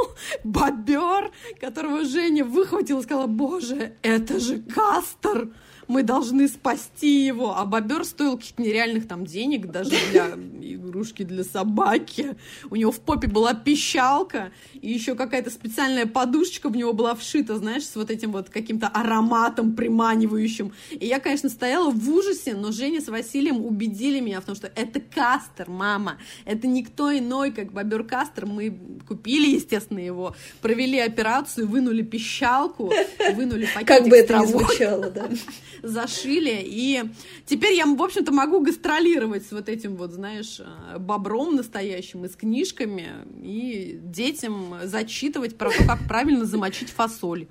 бобер, 0.44 1.30
которого 1.60 2.04
Женя 2.04 2.44
выхватила 2.44 3.00
и 3.00 3.02
сказала, 3.02 3.26
боже, 3.26 3.94
это 4.02 4.38
же 4.38 4.58
Кастер! 4.60 5.48
Мы 5.92 6.02
должны 6.02 6.48
спасти 6.48 7.26
его. 7.26 7.54
А 7.56 7.66
бобер 7.66 8.04
стоил 8.04 8.36
каких-то 8.36 8.62
нереальных 8.62 9.06
там 9.06 9.26
денег 9.26 9.70
даже 9.70 9.90
для 10.10 10.30
игрушки 10.60 11.22
для 11.22 11.44
собаки. 11.44 12.36
У 12.70 12.76
него 12.76 12.90
в 12.92 13.00
попе 13.00 13.28
была 13.28 13.54
пищалка, 13.54 14.52
и 14.72 14.90
еще 14.90 15.14
какая-то 15.14 15.50
специальная 15.50 16.06
подушечка 16.06 16.70
в 16.70 16.76
него 16.76 16.92
была 16.92 17.14
вшита, 17.14 17.56
знаешь, 17.56 17.84
с 17.84 17.94
вот 17.96 18.10
этим 18.10 18.32
вот 18.32 18.48
каким-то 18.48 18.88
ароматом 18.88 19.74
приманивающим. 19.74 20.72
И 20.90 21.06
я, 21.06 21.20
конечно, 21.20 21.50
стояла 21.50 21.90
в 21.90 22.10
ужасе, 22.10 22.54
но 22.54 22.72
Женя 22.72 23.00
с 23.00 23.08
Василием 23.08 23.64
убедили 23.64 24.20
меня 24.20 24.40
в 24.40 24.44
том, 24.44 24.54
что 24.54 24.72
это 24.74 25.00
Кастер, 25.00 25.68
мама. 25.68 26.18
Это 26.46 26.66
никто 26.66 27.16
иной, 27.16 27.50
как 27.52 27.72
бобер 27.72 28.04
Кастер. 28.04 28.46
Мы 28.46 28.78
купили, 29.06 29.54
естественно, 29.54 29.98
его, 29.98 30.34
провели 30.62 30.98
операцию, 30.98 31.68
вынули 31.68 32.02
пищалку, 32.02 32.92
вынули 33.34 33.66
пакетик 33.66 33.88
Как 33.88 34.08
бы 34.08 34.16
это 34.16 34.38
ни 34.38 34.46
звучало, 34.46 35.10
да 35.10 35.28
зашили, 35.82 36.62
и 36.64 37.02
теперь 37.46 37.74
я, 37.74 37.86
в 37.86 38.02
общем-то, 38.02 38.32
могу 38.32 38.60
гастролировать 38.60 39.46
с 39.46 39.52
вот 39.52 39.68
этим 39.68 39.96
вот, 39.96 40.12
знаешь, 40.12 40.60
э, 40.60 40.98
бобром 40.98 41.56
настоящим 41.56 42.24
и 42.24 42.28
с 42.28 42.36
книжками, 42.36 43.08
и 43.42 43.98
детям 44.02 44.76
зачитывать 44.84 45.58
про 45.58 45.70
то, 45.70 45.84
как 45.84 46.06
правильно 46.06 46.44
замочить 46.44 46.90
фасоль. 46.90 47.48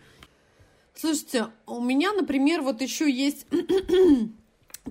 Слушайте, 0.94 1.48
у 1.66 1.82
меня, 1.82 2.14
например, 2.14 2.62
вот 2.62 2.82
еще 2.82 3.10
есть 3.10 3.46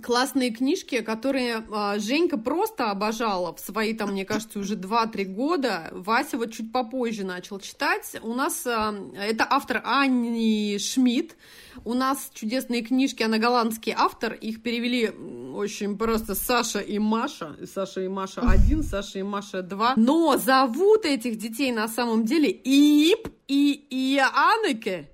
классные 0.02 0.50
книжки, 0.50 1.00
которые 1.00 1.64
э, 1.68 1.98
Женька 1.98 2.38
просто 2.38 2.90
обожала 2.90 3.54
в 3.54 3.60
свои, 3.60 3.92
там, 3.92 4.12
мне 4.12 4.24
кажется, 4.24 4.58
уже 4.60 4.76
2-3 4.76 5.24
года. 5.24 5.88
Вася 5.92 6.38
вот 6.38 6.52
чуть 6.52 6.72
попозже 6.72 7.24
начал 7.24 7.58
читать. 7.58 8.16
У 8.22 8.34
нас 8.34 8.64
э, 8.66 9.10
это 9.18 9.46
автор 9.48 9.82
Анни 9.84 10.78
Шмидт. 10.78 11.36
У 11.84 11.94
нас 11.94 12.30
чудесные 12.32 12.82
книжки, 12.82 13.22
она 13.22 13.38
голландский 13.38 13.92
автор. 13.96 14.34
Их 14.34 14.62
перевели 14.62 15.08
очень 15.54 15.98
просто 15.98 16.34
Саша 16.34 16.80
и 16.80 16.98
Маша. 16.98 17.56
Саша 17.66 18.02
и 18.02 18.08
Маша 18.08 18.40
один, 18.48 18.82
Саша 18.82 19.18
и 19.18 19.22
Маша 19.22 19.62
два. 19.62 19.94
Но 19.96 20.36
зовут 20.38 21.04
этих 21.04 21.36
детей 21.36 21.72
на 21.72 21.88
самом 21.88 22.24
деле 22.24 22.50
Ип 22.50 23.28
и 23.48 23.86
Иоаннеке. 23.90 25.10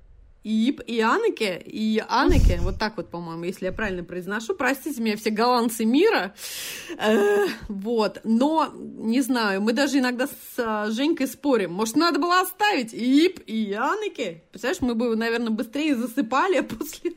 Ип 0.47 0.81
и 0.87 1.01
Анеке, 1.01 1.61
и 1.65 2.01
Анеке, 2.09 2.59
вот 2.61 2.79
так 2.79 2.97
вот, 2.97 3.11
по-моему, 3.11 3.43
если 3.43 3.65
я 3.65 3.73
правильно 3.73 4.05
произношу. 4.05 4.55
Простите 4.55 5.03
меня, 5.03 5.17
все 5.17 5.31
голландцы 5.31 5.85
мира. 5.85 6.35
Э, 6.99 7.47
вот, 7.69 8.21
но, 8.23 8.73
не 8.73 9.23
знаю, 9.23 9.61
мы 9.61 9.73
даже 9.73 9.99
иногда 9.99 10.29
с 10.29 10.33
э, 10.59 10.93
Женькой 10.93 11.27
спорим. 11.27 11.73
Может, 11.73 11.97
надо 11.97 12.21
было 12.21 12.41
оставить 12.41 12.95
Ип 12.95 13.41
и 13.49 13.73
Анеке? 13.73 14.45
Представляешь, 14.53 14.83
мы 14.83 14.95
бы, 14.95 15.17
наверное, 15.17 15.51
быстрее 15.51 15.97
засыпали 15.97 16.61
после 16.61 17.15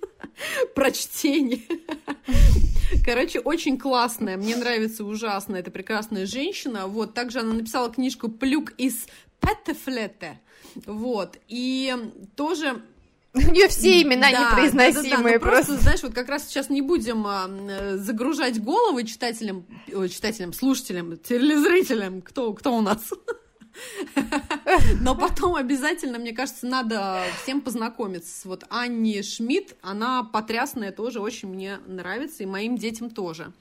прочтения. 0.74 1.62
Короче, 3.06 3.42
очень 3.42 3.78
классная, 3.78 4.38
мне 4.38 4.56
нравится 4.56 5.06
ужасно, 5.06 5.56
это 5.56 5.70
прекрасная 5.70 6.26
женщина. 6.26 6.88
Вот, 6.88 7.14
также 7.14 7.42
она 7.42 7.54
написала 7.54 7.92
книжку 7.92 8.28
«Плюк 8.28 8.72
из 8.80 9.06
Петтефлете». 9.40 10.40
Вот, 10.86 11.38
и 11.48 11.96
тоже 12.36 12.82
у 13.34 13.40
нее 13.40 13.68
все 13.68 14.02
имена 14.02 14.32
да, 14.32 14.50
непроизносимые 14.50 15.04
да, 15.04 15.18
да, 15.18 15.34
да. 15.34 15.40
просто. 15.40 15.66
просто. 15.66 15.84
Знаешь, 15.84 16.04
вот 16.04 16.14
как 16.14 16.30
раз 16.30 16.48
сейчас 16.48 16.70
не 16.70 16.82
будем 16.82 17.26
а, 17.28 17.48
загружать 17.98 18.62
головы 18.62 19.04
читателям, 19.04 19.66
читателям, 19.88 20.54
слушателям, 20.54 21.18
телезрителям, 21.18 22.22
кто, 22.22 22.54
кто 22.54 22.76
у 22.76 22.82
нас. 22.82 23.12
Но 25.02 25.16
потом 25.16 25.56
обязательно, 25.56 26.18
мне 26.18 26.34
кажется, 26.34 26.66
надо 26.66 27.22
всем 27.44 27.62
познакомиться. 27.62 28.48
Вот 28.48 28.66
Анни 28.70 29.22
Шмидт, 29.22 29.76
она 29.82 30.24
потрясная 30.24 30.92
тоже, 30.92 31.20
очень 31.20 31.50
мне 31.50 31.78
нравится, 31.86 32.44
и 32.44 32.46
моим 32.46 32.78
детям 32.78 33.10
тоже. 33.10 33.54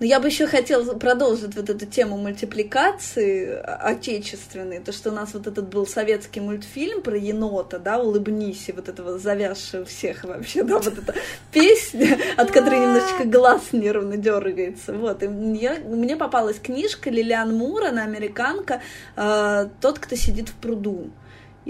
Но 0.00 0.06
я 0.06 0.18
бы 0.18 0.28
еще 0.28 0.46
хотела 0.46 0.94
продолжить 0.94 1.54
вот 1.54 1.68
эту 1.68 1.84
тему 1.84 2.16
мультипликации 2.16 3.54
отечественной, 3.62 4.80
то, 4.80 4.92
что 4.92 5.10
у 5.10 5.12
нас 5.12 5.34
вот 5.34 5.46
этот 5.46 5.68
был 5.68 5.86
советский 5.86 6.40
мультфильм 6.40 7.02
про 7.02 7.18
енота, 7.18 7.78
да, 7.78 7.98
«Улыбнись», 7.98 8.70
и 8.70 8.72
вот 8.72 8.88
этого 8.88 9.18
завязшего 9.18 9.84
всех 9.84 10.24
вообще, 10.24 10.62
да, 10.62 10.78
вот 10.78 10.98
эта 10.98 11.14
песня, 11.52 12.18
от 12.38 12.50
которой 12.50 12.80
немножечко 12.80 13.24
глаз 13.24 13.72
нервно 13.72 14.16
дергается, 14.16 14.94
вот, 14.94 15.22
и 15.22 15.28
мне, 15.28 15.74
мне 15.84 16.16
попалась 16.16 16.58
книжка 16.58 17.10
Лилиан 17.10 17.54
Мур, 17.54 17.84
она 17.84 18.04
американка, 18.04 18.80
э, 19.16 19.68
«Тот, 19.82 19.98
кто 19.98 20.16
сидит 20.16 20.48
в 20.48 20.54
пруду», 20.54 21.10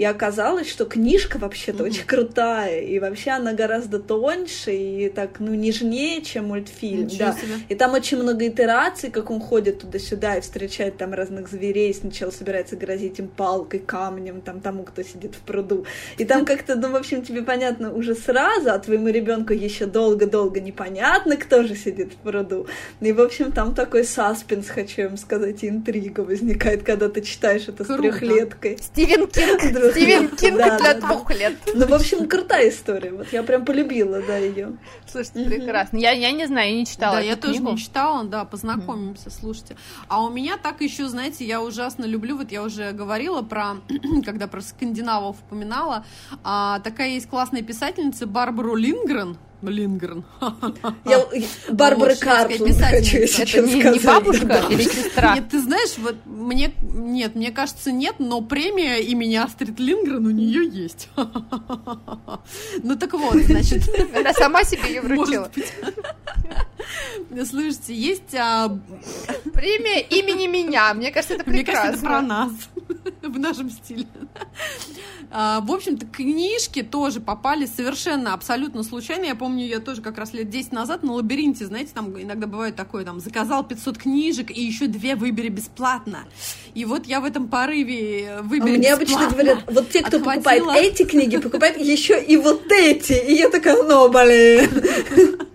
и 0.01 0.03
оказалось, 0.03 0.67
что 0.67 0.85
книжка 0.85 1.37
вообще-то 1.37 1.83
mm-hmm. 1.83 1.87
очень 1.87 2.05
крутая, 2.07 2.81
и 2.81 2.97
вообще 2.97 3.29
она 3.29 3.53
гораздо 3.53 3.99
тоньше 3.99 4.71
и 4.71 5.09
так, 5.09 5.39
ну, 5.39 5.53
нежнее, 5.53 6.23
чем 6.23 6.47
мультфильм. 6.47 7.05
Ничего 7.05 7.25
да. 7.25 7.33
Себе. 7.33 7.53
И 7.69 7.75
там 7.75 7.93
очень 7.93 8.17
много 8.17 8.47
итераций, 8.47 9.11
как 9.11 9.29
он 9.29 9.39
ходит 9.39 9.81
туда-сюда 9.81 10.37
и 10.37 10.41
встречает 10.41 10.97
там 10.97 11.13
разных 11.13 11.49
зверей, 11.49 11.93
сначала 11.93 12.31
собирается 12.31 12.75
грозить 12.75 13.19
им 13.19 13.27
палкой, 13.27 13.79
камнем, 13.79 14.41
там 14.41 14.59
тому, 14.59 14.85
кто 14.85 15.03
сидит 15.03 15.35
в 15.35 15.41
пруду. 15.41 15.85
И 16.17 16.25
там 16.25 16.45
как-то, 16.47 16.73
ну, 16.73 16.89
в 16.89 16.95
общем, 16.95 17.21
тебе 17.21 17.43
понятно 17.43 17.93
уже 17.93 18.15
сразу, 18.15 18.71
а 18.71 18.79
твоему 18.79 19.09
ребенку 19.09 19.53
еще 19.53 19.85
долго-долго 19.85 20.61
непонятно, 20.61 21.37
кто 21.37 21.61
же 21.61 21.75
сидит 21.75 22.13
в 22.13 22.15
пруду. 22.15 22.65
И, 23.01 23.11
в 23.11 23.21
общем, 23.21 23.51
там 23.51 23.75
такой 23.75 24.03
саспенс, 24.03 24.67
хочу 24.67 25.03
вам 25.03 25.17
сказать, 25.17 25.63
интрига 25.63 26.21
возникает, 26.21 26.81
когда 26.81 27.07
ты 27.07 27.21
читаешь 27.21 27.67
это 27.67 27.83
Круто. 27.83 28.01
с 28.01 28.17
трехлеткой. 28.17 28.79
Стивен 28.81 29.27
Кинг 29.27 29.61
Стивен 29.91 30.29
Кинг 30.29 30.57
для 30.57 30.93
двух 30.95 31.29
лет. 31.31 31.55
Ну, 31.73 31.85
в 31.87 31.93
общем, 31.93 32.27
крутая 32.27 32.69
история. 32.69 33.11
Вот 33.11 33.31
я 33.31 33.43
прям 33.43 33.65
полюбила, 33.65 34.21
да, 34.21 34.37
ее. 34.37 34.73
Слушайте, 35.07 35.45
прекрасно. 35.45 35.97
Я, 35.97 36.11
я 36.11 36.31
не 36.31 36.45
знаю, 36.47 36.71
я 36.71 36.75
не 36.75 36.85
читала. 36.85 37.15
Да, 37.15 37.21
я 37.21 37.35
тоже 37.35 37.59
не 37.59 37.77
читала, 37.77 38.23
да, 38.23 38.45
познакомимся, 38.45 39.29
слушайте. 39.29 39.75
А 40.07 40.23
у 40.23 40.29
меня 40.29 40.57
так 40.57 40.81
еще, 40.81 41.07
знаете, 41.07 41.45
я 41.45 41.61
ужасно 41.61 42.05
люблю, 42.05 42.37
вот 42.37 42.51
я 42.51 42.63
уже 42.63 42.91
говорила 42.91 43.41
про, 43.41 43.77
когда 44.25 44.47
про 44.47 44.61
скандинавов 44.61 45.37
упоминала, 45.47 46.05
а, 46.43 46.79
такая 46.79 47.09
есть 47.09 47.29
классная 47.29 47.61
писательница 47.61 48.25
Барбару 48.25 48.75
Лингрен, 48.75 49.37
Лингрен. 49.69 50.23
Я 51.05 51.25
Барбара 51.69 52.15
Карплан 52.15 52.73
хочу 52.73 53.17
Это 53.17 53.27
не, 53.27 53.27
сказать. 53.27 53.95
не 53.95 53.99
бабушка 53.99 54.45
да. 54.45 54.67
или 54.69 54.83
сестра? 54.83 55.35
Нет, 55.35 55.49
ты 55.49 55.61
знаешь, 55.61 55.97
вот 55.97 56.15
мне, 56.25 56.73
нет, 56.81 57.35
мне 57.35 57.51
кажется, 57.51 57.91
нет, 57.91 58.15
но 58.19 58.41
премия 58.41 58.99
имени 58.99 59.35
Астрид 59.35 59.79
Лингрен 59.79 60.25
у 60.25 60.31
нее 60.31 60.67
есть. 60.67 61.09
Ну 62.83 62.95
так 62.95 63.13
вот, 63.13 63.35
значит. 63.35 63.83
Она 64.15 64.33
сама 64.33 64.63
себе 64.63 64.89
ее 64.89 65.01
вручила. 65.01 65.51
Слушайте, 67.45 67.93
есть... 67.93 68.33
А... 68.35 68.69
Премия 69.53 70.01
имени 70.01 70.47
меня. 70.47 70.93
Мне 70.93 71.11
кажется, 71.11 71.35
это 71.35 71.43
прекрасно. 71.43 71.53
Мне 71.53 71.65
кажется, 71.65 72.05
это 72.05 72.05
про 72.05 72.21
нас. 72.21 72.51
В 73.21 73.39
нашем 73.39 73.69
стиле. 73.69 74.07
А, 75.33 75.61
в 75.61 75.71
общем-то, 75.71 76.05
книжки 76.05 76.83
тоже 76.83 77.21
попали 77.21 77.65
совершенно, 77.65 78.33
абсолютно 78.33 78.83
случайно. 78.83 79.25
Я 79.25 79.35
помню, 79.35 79.65
я 79.65 79.79
тоже 79.79 80.01
как 80.01 80.17
раз 80.17 80.33
лет 80.33 80.49
10 80.49 80.73
назад 80.73 81.03
на 81.03 81.13
лабиринте, 81.13 81.65
знаете, 81.65 81.91
там 81.93 82.21
иногда 82.21 82.47
бывает 82.47 82.75
такое, 82.75 83.05
там, 83.05 83.21
заказал 83.21 83.63
500 83.63 83.97
книжек 83.97 84.51
и 84.51 84.61
еще 84.61 84.87
две 84.87 85.15
выбери 85.15 85.47
бесплатно. 85.47 86.25
И 86.75 86.83
вот 86.83 87.05
я 87.05 87.21
в 87.21 87.25
этом 87.25 87.47
порыве 87.47 88.39
выбери 88.41 88.75
а 88.75 88.77
Мне 88.77 88.93
обычно 88.93 89.29
говорят, 89.29 89.63
вот 89.71 89.89
те, 89.89 90.01
кто 90.01 90.17
отхватила... 90.17 90.65
покупает 90.65 90.93
эти 90.93 91.03
книги, 91.03 91.37
покупают 91.37 91.77
еще 91.77 92.21
и 92.21 92.35
вот 92.35 92.69
эти. 92.69 93.13
И 93.13 93.35
я 93.35 93.49
такая, 93.49 93.81
ну, 93.83 94.09
блин. 94.09 95.47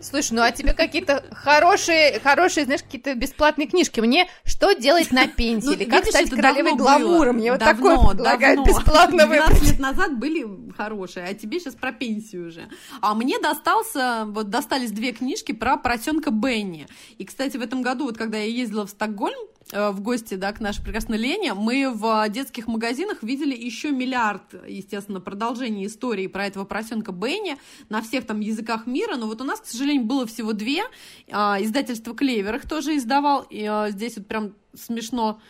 Слушай, 0.00 0.32
ну 0.32 0.42
а 0.42 0.50
тебе 0.50 0.72
какие-то 0.72 1.24
хорошие, 1.32 2.18
хорошие, 2.20 2.64
знаешь, 2.64 2.82
какие-то 2.82 3.14
бесплатные 3.14 3.68
книжки. 3.68 4.00
Мне 4.00 4.28
что 4.44 4.72
делать 4.72 5.10
на 5.12 5.26
пенсии? 5.28 5.66
Ну, 5.66 5.72
Или 5.72 5.84
как 5.84 6.06
видишь, 6.06 6.26
стать 6.26 6.30
королевой 6.30 6.74
гламура? 6.74 7.32
Мне 7.32 7.52
вот 7.52 7.60
такое 7.60 7.98
предлагают 7.98 8.66
бесплатно 8.66 9.26
12 9.26 9.62
лет 9.62 9.78
назад 9.78 10.18
были 10.18 10.46
хорошие, 10.76 11.26
а 11.26 11.34
тебе 11.34 11.60
сейчас 11.60 11.74
про 11.74 11.92
пенсию 11.92 12.48
уже. 12.48 12.68
А 13.00 13.14
мне 13.14 13.38
достался, 13.38 14.24
вот 14.26 14.48
достались 14.48 14.90
две 14.92 15.12
книжки 15.12 15.52
про 15.52 15.76
поросенка 15.76 16.30
Бенни. 16.30 16.86
И, 17.18 17.24
кстати, 17.24 17.56
в 17.56 17.62
этом 17.62 17.82
году, 17.82 18.04
вот 18.04 18.16
когда 18.16 18.38
я 18.38 18.44
ездила 18.44 18.86
в 18.86 18.90
Стокгольм, 18.90 19.38
в 19.72 20.00
гости 20.00 20.34
да, 20.34 20.52
к 20.52 20.60
нашей 20.60 20.82
прекрасной 20.82 21.18
Лене, 21.18 21.54
мы 21.54 21.90
в 21.92 22.28
детских 22.28 22.66
магазинах 22.66 23.22
видели 23.22 23.54
еще 23.54 23.90
миллиард, 23.90 24.42
естественно, 24.66 25.20
продолжений 25.20 25.86
истории 25.86 26.26
про 26.26 26.46
этого 26.46 26.64
поросенка 26.64 27.12
Бенни 27.12 27.56
на 27.88 28.02
всех 28.02 28.26
там 28.26 28.40
языках 28.40 28.86
мира, 28.86 29.16
но 29.16 29.26
вот 29.26 29.40
у 29.40 29.44
нас, 29.44 29.60
к 29.60 29.66
сожалению, 29.66 30.04
было 30.04 30.26
всего 30.26 30.52
две. 30.52 30.82
А, 31.30 31.58
издательство 31.60 32.14
Клевер 32.14 32.56
их 32.56 32.68
тоже 32.68 32.96
издавал, 32.96 33.46
и 33.48 33.64
а, 33.64 33.90
здесь 33.90 34.16
вот 34.16 34.26
прям 34.26 34.54
смешно 34.74 35.40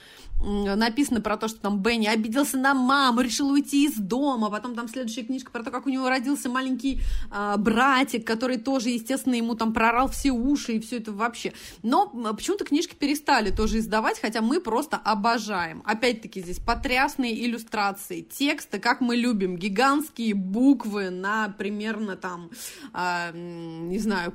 написано 0.40 1.20
про 1.20 1.36
то, 1.36 1.48
что 1.48 1.60
там 1.60 1.80
Бенни 1.80 2.06
обиделся 2.06 2.56
на 2.56 2.74
маму, 2.74 3.20
решил 3.20 3.50
уйти 3.50 3.86
из 3.86 3.96
дома, 3.96 4.50
потом 4.50 4.74
там 4.74 4.88
следующая 4.88 5.22
книжка 5.22 5.50
про 5.50 5.62
то, 5.62 5.70
как 5.70 5.86
у 5.86 5.90
него 5.90 6.08
родился 6.08 6.48
маленький 6.48 7.00
э, 7.30 7.54
братик, 7.58 8.26
который 8.26 8.56
тоже, 8.58 8.90
естественно, 8.90 9.34
ему 9.34 9.54
там 9.54 9.72
прорал 9.72 10.08
все 10.08 10.30
уши 10.30 10.72
и 10.74 10.80
все 10.80 10.98
это 10.98 11.12
вообще. 11.12 11.52
Но 11.82 12.08
почему-то 12.34 12.64
книжки 12.64 12.94
перестали 12.94 13.50
тоже 13.50 13.78
издавать, 13.78 14.20
хотя 14.20 14.40
мы 14.40 14.60
просто 14.60 14.96
обожаем. 14.96 15.82
Опять-таки 15.84 16.40
здесь 16.40 16.58
потрясные 16.58 17.44
иллюстрации, 17.44 18.22
тексты, 18.22 18.78
как 18.78 19.00
мы 19.00 19.16
любим, 19.16 19.56
гигантские 19.56 20.34
буквы 20.34 21.10
на 21.10 21.48
примерно 21.48 22.16
там, 22.16 22.50
э, 22.94 23.30
не 23.34 23.98
знаю, 23.98 24.32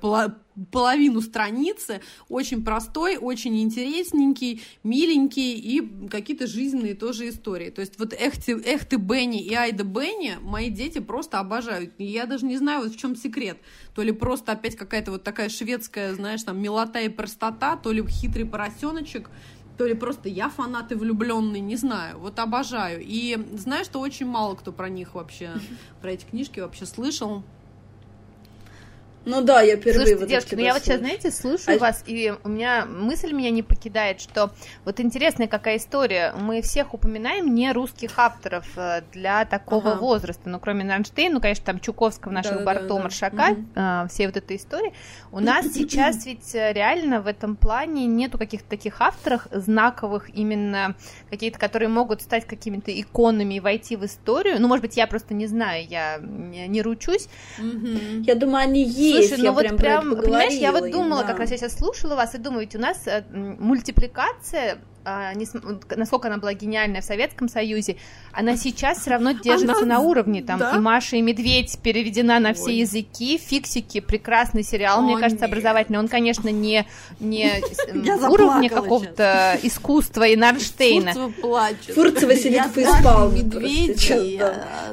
половину 0.71 1.21
страницы, 1.21 2.01
очень 2.29 2.63
простой, 2.63 3.17
очень 3.17 3.61
интересненький, 3.61 4.61
миленький 4.83 5.53
и 5.55 5.94
какие-то 6.09 6.47
жизненные 6.47 6.95
тоже 6.95 7.29
истории. 7.29 7.69
То 7.69 7.81
есть 7.81 7.99
вот 7.99 8.13
Эх 8.13 8.37
ты, 8.43 8.53
Эх 8.53 8.85
ты 8.85 8.97
Бенни 8.97 9.43
и 9.43 9.53
Айда 9.53 9.83
Бенни 9.83 10.37
мои 10.41 10.69
дети 10.69 10.99
просто 10.99 11.39
обожают. 11.39 11.93
И 11.97 12.05
я 12.05 12.25
даже 12.25 12.45
не 12.45 12.57
знаю, 12.57 12.83
вот 12.83 12.93
в 12.93 12.97
чем 12.97 13.15
секрет. 13.15 13.57
То 13.93 14.01
ли 14.01 14.11
просто 14.11 14.51
опять 14.51 14.75
какая-то 14.75 15.11
вот 15.11 15.23
такая 15.23 15.49
шведская, 15.49 16.13
знаешь, 16.13 16.43
там, 16.43 16.61
милота 16.61 16.99
и 16.99 17.09
простота, 17.09 17.75
то 17.75 17.91
ли 17.91 18.05
хитрый 18.07 18.45
поросеночек, 18.45 19.29
то 19.77 19.85
ли 19.85 19.93
просто 19.93 20.29
я 20.29 20.49
фанат 20.49 20.91
и 20.91 20.95
влюбленный, 20.95 21.59
не 21.59 21.75
знаю, 21.75 22.17
вот 22.19 22.39
обожаю. 22.39 23.01
И 23.03 23.37
знаю, 23.53 23.83
что 23.83 23.99
очень 23.99 24.25
мало 24.25 24.55
кто 24.55 24.71
про 24.71 24.89
них 24.89 25.15
вообще, 25.15 25.51
про 26.01 26.11
эти 26.11 26.25
книжки 26.25 26.59
вообще 26.59 26.85
слышал. 26.85 27.43
Ну 29.25 29.41
да, 29.41 29.61
я 29.61 29.75
первые 29.75 29.93
Слушайте, 29.93 30.15
вот 30.17 30.29
девушки, 30.29 30.55
ну 30.55 30.61
я 30.61 30.73
вот 30.73 30.83
сейчас, 30.83 30.99
знаете, 30.99 31.31
слушаю 31.31 31.77
а... 31.77 31.79
вас, 31.79 32.03
и 32.05 32.33
у 32.43 32.49
меня 32.49 32.85
мысль 32.85 33.31
меня 33.31 33.49
не 33.49 33.63
покидает, 33.63 34.21
что 34.21 34.51
вот 34.85 34.99
интересная 34.99 35.47
какая 35.47 35.77
история. 35.77 36.33
Мы 36.39 36.61
всех 36.61 36.93
упоминаем 36.93 37.53
не 37.53 37.71
русских 37.71 38.11
авторов 38.17 38.65
э, 38.75 39.01
для 39.11 39.45
такого 39.45 39.93
ага. 39.93 39.99
возраста. 39.99 40.47
Ну, 40.47 40.59
кроме 40.59 40.83
Нанштейна, 40.83 41.35
ну, 41.35 41.41
конечно, 41.41 41.65
там 41.65 41.79
Чуковского, 41.79 42.31
нашего 42.31 42.59
да, 42.59 42.65
Барто, 42.65 42.87
да, 42.87 42.99
Маршака, 42.99 43.51
угу. 43.51 43.65
э, 43.75 44.07
все 44.09 44.27
вот 44.27 44.37
этой 44.37 44.57
истории. 44.57 44.93
У 45.31 45.39
нас 45.39 45.65
сейчас 45.73 46.25
ведь 46.27 46.53
э, 46.53 46.71
реально 46.73 47.19
в 47.19 47.27
этом 47.27 47.55
плане 47.55 48.05
нету 48.05 48.37
каких-то 48.37 48.69
таких 48.69 49.01
авторов 49.01 49.47
знаковых, 49.51 50.29
именно 50.35 50.95
какие-то, 51.31 51.57
которые 51.57 51.89
могут 51.89 52.21
стать 52.21 52.45
какими-то 52.45 52.91
иконами 52.91 53.55
и 53.55 53.59
войти 53.59 53.95
в 53.95 54.05
историю. 54.05 54.57
Ну, 54.59 54.67
может 54.67 54.83
быть, 54.83 54.97
я 54.97 55.07
просто 55.07 55.33
не 55.33 55.47
знаю, 55.47 55.85
я 55.87 56.19
не 56.19 56.81
ручусь. 56.83 57.27
Угу. 57.57 58.23
Я 58.23 58.35
думаю, 58.35 58.63
они 58.63 58.83
есть 58.83 59.14
Слушай, 59.21 59.43
ну 59.43 59.51
вот 59.53 59.77
прям, 59.77 60.15
понимаешь, 60.15 60.53
я 60.53 60.71
вот 60.71 60.91
думала, 60.91 61.21
да. 61.21 61.27
как 61.27 61.39
раз 61.39 61.51
я 61.51 61.57
сейчас 61.57 61.77
слушала 61.77 62.15
вас 62.15 62.35
и 62.35 62.37
думаю, 62.37 62.61
ведь 62.61 62.75
у 62.75 62.79
нас 62.79 63.07
э, 63.07 63.23
мультипликация 63.31 64.79
насколько 65.95 66.27
она 66.27 66.37
была 66.37 66.53
гениальная 66.53 67.01
в 67.01 67.05
Советском 67.05 67.47
Союзе, 67.47 67.97
она 68.31 68.57
сейчас 68.57 68.99
все 68.99 69.11
равно 69.11 69.31
держится 69.31 69.83
она... 69.83 69.95
на 69.95 69.99
уровне. 69.99 70.41
Там 70.41 70.59
да? 70.59 70.75
и 70.75 70.79
Маша, 70.79 71.15
и 71.15 71.21
Медведь 71.21 71.79
переведена 71.81 72.39
на 72.39 72.53
все 72.53 72.65
Ой. 72.65 72.75
языки. 72.77 73.37
Фиксики 73.37 73.99
прекрасный 73.99 74.63
сериал, 74.63 74.99
О, 74.99 75.01
мне 75.03 75.17
кажется, 75.17 75.45
нет. 75.45 75.51
образовательный. 75.51 75.99
Он, 75.99 76.07
конечно, 76.07 76.49
не, 76.49 76.85
не 77.19 77.51
уровня 78.29 78.69
какого-то 78.69 79.57
искусства 79.63 80.23
и 80.27 80.35
Нарштейна. 80.35 81.13
Фурцева 81.93 82.35
сидит 82.35 82.63
фейспалм. 82.73 83.35
Медведь. 83.35 84.11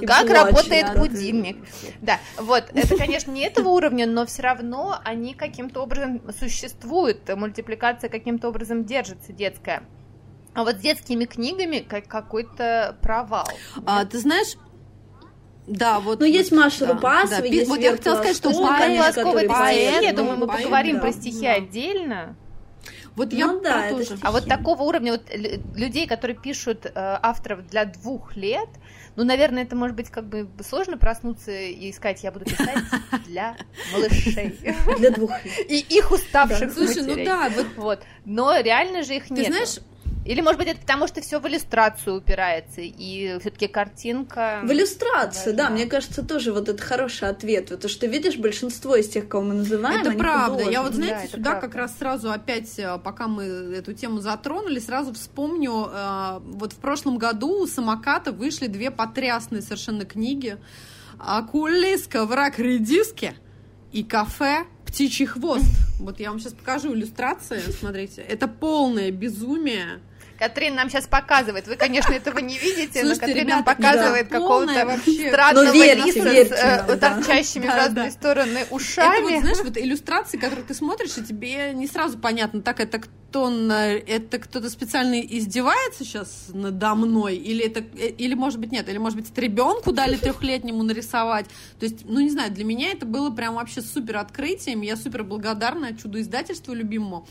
Как 0.07 0.29
работает 0.29 0.96
будильник. 0.96 1.57
Да, 2.01 2.18
вот, 2.38 2.64
это, 2.75 2.96
конечно, 2.96 3.31
не 3.31 3.42
этого 3.42 3.70
уровня, 3.70 4.07
но 4.07 4.27
все 4.27 4.42
равно 4.42 4.98
они 5.05 5.35
каким-то 5.35 5.83
образом 5.83 6.20
существуют. 6.38 7.29
Мультипликация 7.35 8.11
каким-то 8.11 8.48
образом 8.48 8.85
держится 8.85 9.33
детская. 9.33 9.83
А 10.54 10.64
вот 10.64 10.76
с 10.76 10.80
детскими 10.80 11.24
книгами 11.24 11.78
как 11.78 12.06
какой-то 12.06 12.96
провал. 13.00 13.48
А, 13.86 14.04
ты 14.04 14.18
знаешь, 14.18 14.56
да, 15.66 16.00
вот. 16.00 16.20
Ну, 16.20 16.26
есть 16.26 16.52
Маша 16.52 16.86
да, 16.86 16.94
Рупасова, 16.94 17.40
да. 17.40 17.46
есть 17.46 17.68
Вот 17.68 17.80
я 17.80 17.92
хотела 17.92 18.16
сказать, 18.16 18.36
что 18.36 18.50
поэт, 18.50 19.48
поэт, 19.48 20.02
я 20.02 20.12
думаю, 20.12 20.38
мы 20.38 20.46
поэт, 20.46 20.64
поговорим 20.64 20.96
да, 20.96 21.02
про 21.02 21.12
стихи 21.12 21.42
да. 21.42 21.52
отдельно. 21.54 22.36
Вот 23.14 23.32
ну, 23.32 23.38
я 23.38 23.60
да, 23.62 23.90
тоже. 23.90 24.04
Стихи. 24.04 24.20
А 24.22 24.32
вот 24.32 24.46
такого 24.46 24.82
уровня 24.82 25.12
вот 25.12 25.22
людей, 25.76 26.06
которые 26.06 26.36
пишут 26.36 26.86
э, 26.86 26.90
авторов 26.94 27.66
для 27.68 27.84
двух 27.84 28.36
лет, 28.36 28.68
ну, 29.14 29.24
наверное, 29.24 29.64
это 29.64 29.76
может 29.76 29.94
быть 29.94 30.08
как 30.08 30.26
бы 30.26 30.48
сложно 30.66 30.96
проснуться 30.96 31.52
и 31.52 31.90
искать, 31.90 32.22
я 32.22 32.32
буду 32.32 32.46
писать 32.46 32.78
для 33.26 33.56
малышей. 33.92 34.58
Для 34.98 35.10
двух 35.10 35.30
лет. 35.44 35.70
И 35.70 35.78
их 35.78 36.10
уставших 36.10 36.72
Слушай, 36.72 37.02
ну 37.02 37.24
да, 37.24 37.50
вот. 37.76 38.00
Но 38.24 38.58
реально 38.58 39.02
же 39.02 39.14
их 39.14 39.30
нет. 39.30 39.46
Ты 39.46 39.52
знаешь, 39.52 39.78
или, 40.24 40.40
может 40.40 40.58
быть, 40.58 40.68
это 40.68 40.80
потому, 40.80 41.08
что 41.08 41.20
все 41.20 41.40
в 41.40 41.48
иллюстрацию 41.48 42.16
упирается, 42.16 42.80
и 42.80 43.38
все-таки 43.40 43.66
картинка. 43.66 44.61
В 44.62 44.70
иллюстрацию, 44.70 45.54
да, 45.54 45.68
мне 45.68 45.87
кажется, 45.87 46.22
тоже 46.22 46.52
вот 46.52 46.68
это 46.68 46.80
хороший 46.80 47.28
ответ. 47.28 47.70
Вот 47.70 47.80
то, 47.80 47.88
что 47.88 48.06
видишь, 48.06 48.37
большинство 48.37 48.94
из 48.94 49.08
тех, 49.08 49.28
кого 49.28 49.42
мы 49.42 49.54
называем, 49.54 50.00
это 50.00 50.12
правда. 50.12 50.62
Я 50.70 50.82
вот, 50.82 50.94
знаете, 50.94 51.22
да, 51.22 51.37
сюда 51.37 51.50
правда. 51.50 51.66
как 51.66 51.76
раз 51.76 51.98
сразу 51.98 52.30
опять, 52.30 52.78
э, 52.78 52.98
пока 53.02 53.26
мы 53.26 53.44
эту 53.44 53.94
тему 53.94 54.20
затронули, 54.20 54.78
сразу 54.78 55.12
вспомню, 55.12 55.90
э, 55.92 56.40
вот 56.42 56.72
в 56.72 56.76
прошлом 56.76 57.18
году 57.18 57.62
у 57.62 57.66
самоката 57.66 58.30
вышли 58.30 58.68
две 58.68 58.92
потрясные 58.92 59.61
совершенно 59.61 60.04
книги. 60.04 60.56
Акулиска 61.18 62.26
враг 62.26 62.58
редиски 62.61 63.35
и 63.90 64.04
кафе 64.04 64.66
птичий 64.87 65.26
хвост. 65.26 65.64
Вот 65.98 66.18
я 66.18 66.30
вам 66.30 66.40
сейчас 66.40 66.52
покажу 66.52 66.92
иллюстрации, 66.94 67.61
смотрите. 67.78 68.22
Это 68.22 68.48
полное 68.48 69.12
безумие. 69.12 70.00
Катрин 70.42 70.74
нам 70.74 70.90
сейчас 70.90 71.07
показывает. 71.07 71.68
Вы, 71.68 71.76
конечно, 71.76 72.12
этого 72.12 72.40
не 72.40 72.59
видите, 72.59 73.00
Слушайте, 73.00 73.05
но 73.05 73.14
Катрин 73.14 73.37
ребята, 73.37 73.55
нам 73.55 73.64
показывает 73.64 74.28
да, 74.28 74.38
какого-то 74.40 74.98
странного 75.05 75.64
но 75.66 75.72
верьте, 75.72 76.05
лиса 76.05 76.31
верьте, 76.31 76.57
с 76.57 76.59
э, 76.59 76.85
да. 76.88 76.96
торчащими 76.96 77.66
да, 77.66 77.72
в 77.72 77.76
разные 77.76 78.05
да. 78.07 78.11
стороны 78.11 78.66
ушами. 78.70 79.14
Это 79.14 79.22
вот, 79.22 79.40
знаешь, 79.42 79.59
вот 79.62 79.78
иллюстрации, 79.78 80.38
которые 80.38 80.64
ты 80.64 80.74
смотришь, 80.74 81.16
и 81.16 81.22
тебе 81.22 81.72
не 81.74 81.87
сразу 81.87 82.18
понятно, 82.18 82.61
так 82.61 82.81
это 82.81 82.98
кто 82.98 83.12
это 83.70 84.38
кто-то 84.38 84.68
специально 84.68 85.18
издевается 85.20 86.05
сейчас 86.05 86.48
надо 86.52 86.94
мной, 86.94 87.37
или 87.37 87.64
это, 87.64 87.81
э, 87.81 88.09
или 88.09 88.35
может 88.35 88.59
быть 88.59 88.72
нет, 88.72 88.88
или 88.88 88.98
может 88.98 89.18
быть 89.18 89.31
это 89.31 89.40
ребенку 89.40 89.92
дали 89.92 90.16
трехлетнему 90.16 90.83
нарисовать. 90.83 91.46
То 91.78 91.87
есть, 91.87 92.05
ну 92.05 92.20
не 92.20 92.31
знаю, 92.31 92.52
для 92.52 92.64
меня 92.64 92.90
это 92.90 93.07
было 93.07 93.31
прям 93.31 93.55
вообще 93.55 93.81
супер 93.81 94.18
открытием, 94.18 94.83
я 94.83 94.96
супер 94.96 95.24
благодарна 95.24 95.96
чудо 95.96 96.20
издательству 96.20 96.74
любимому. 96.74 97.26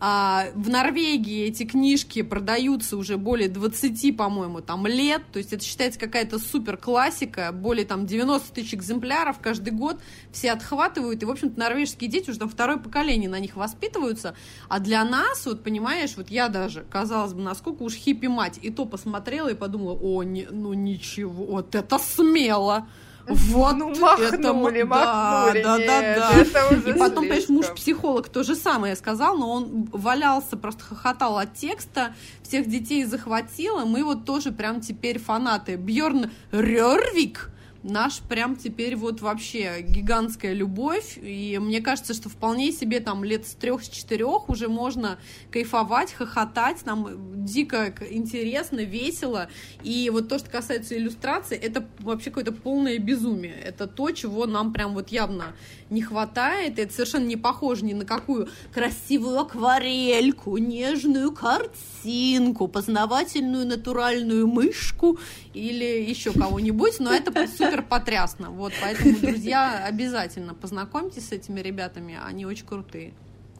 А, 0.00 0.46
в 0.54 0.68
Норвегии 0.68 1.46
эти 1.46 1.64
книжки 1.64 2.22
продаются 2.54 2.96
уже 2.96 3.16
более 3.16 3.48
20, 3.48 4.16
по-моему, 4.16 4.60
там 4.60 4.86
лет, 4.86 5.22
то 5.32 5.38
есть 5.38 5.52
это 5.52 5.64
считается 5.64 5.98
какая-то 5.98 6.38
супер 6.38 6.76
классика, 6.76 7.50
более 7.52 7.84
там 7.84 8.06
90 8.06 8.54
тысяч 8.54 8.74
экземпляров 8.74 9.38
каждый 9.42 9.72
год, 9.72 9.98
все 10.30 10.52
отхватывают, 10.52 11.20
и, 11.20 11.26
в 11.26 11.30
общем-то, 11.32 11.58
норвежские 11.58 12.08
дети 12.08 12.30
уже 12.30 12.38
там 12.38 12.48
второе 12.48 12.76
поколение 12.76 13.28
на 13.28 13.40
них 13.40 13.56
воспитываются, 13.56 14.36
а 14.68 14.78
для 14.78 15.04
нас, 15.04 15.46
вот 15.46 15.64
понимаешь, 15.64 16.12
вот 16.16 16.30
я 16.30 16.48
даже, 16.48 16.84
казалось 16.88 17.32
бы, 17.32 17.42
насколько 17.42 17.82
уж 17.82 17.94
хиппи-мать, 17.94 18.60
и 18.62 18.70
то 18.70 18.84
посмотрела 18.84 19.48
и 19.48 19.54
подумала, 19.54 19.98
о, 20.00 20.22
не, 20.22 20.46
ну 20.48 20.74
ничего, 20.74 21.46
вот 21.46 21.74
это 21.74 21.98
смело, 21.98 22.86
вот 23.26 23.76
ну, 23.76 23.88
махнули, 23.98 24.34
это, 24.34 24.52
махнули, 24.52 25.62
да, 25.62 25.78
нет, 25.78 25.86
да, 25.86 26.00
да, 26.00 26.70
да. 26.70 26.90
И 26.90 26.98
потом, 26.98 27.28
конечно, 27.28 27.54
муж-психолог 27.54 28.28
то 28.28 28.42
же 28.42 28.54
самое 28.54 28.96
сказал, 28.96 29.36
но 29.38 29.50
он 29.50 29.88
валялся, 29.92 30.56
просто 30.56 30.84
хохотал 30.84 31.38
от 31.38 31.54
текста, 31.54 32.14
всех 32.42 32.68
детей 32.68 33.04
захватило, 33.04 33.84
мы 33.84 34.04
вот 34.04 34.24
тоже 34.24 34.52
прям 34.52 34.80
теперь 34.80 35.18
фанаты. 35.18 35.76
Бьорн 35.76 36.30
Рервик, 36.52 37.50
наш 37.84 38.20
прям 38.20 38.56
теперь 38.56 38.96
вот 38.96 39.20
вообще 39.20 39.82
гигантская 39.82 40.54
любовь, 40.54 41.18
и 41.20 41.58
мне 41.60 41.80
кажется, 41.82 42.14
что 42.14 42.30
вполне 42.30 42.72
себе 42.72 42.98
там 43.00 43.22
лет 43.22 43.46
с 43.46 43.54
трех, 43.54 43.84
с 43.84 43.88
четырех 43.88 44.48
уже 44.48 44.68
можно 44.68 45.18
кайфовать, 45.50 46.12
хохотать, 46.12 46.84
нам 46.86 47.44
дико 47.44 47.94
интересно, 48.10 48.80
весело, 48.80 49.48
и 49.82 50.08
вот 50.10 50.28
то, 50.28 50.38
что 50.38 50.50
касается 50.50 50.96
иллюстрации, 50.96 51.58
это 51.58 51.86
вообще 52.00 52.30
какое-то 52.30 52.52
полное 52.52 52.98
безумие, 52.98 53.54
это 53.54 53.86
то, 53.86 54.10
чего 54.10 54.46
нам 54.46 54.72
прям 54.72 54.94
вот 54.94 55.10
явно 55.10 55.54
не 55.90 56.00
хватает, 56.00 56.78
это 56.78 56.92
совершенно 56.92 57.26
не 57.26 57.36
похоже 57.36 57.84
ни 57.84 57.92
на 57.92 58.06
какую 58.06 58.48
красивую 58.72 59.38
акварельку, 59.40 60.56
нежную 60.56 61.32
картинку, 61.32 62.66
познавательную 62.66 63.66
натуральную 63.66 64.46
мышку 64.46 65.18
или 65.52 65.84
еще 66.08 66.32
кого-нибудь, 66.32 66.98
но 66.98 67.12
это 67.12 67.46
супер 67.46 67.73
потрясно. 67.82 68.50
Вот, 68.50 68.72
поэтому, 68.80 69.16
друзья, 69.18 69.84
обязательно 69.84 70.54
познакомьтесь 70.54 71.28
с 71.28 71.32
этими 71.32 71.60
ребятами, 71.60 72.18
они 72.22 72.46
очень 72.46 72.66
крутые. 72.66 73.14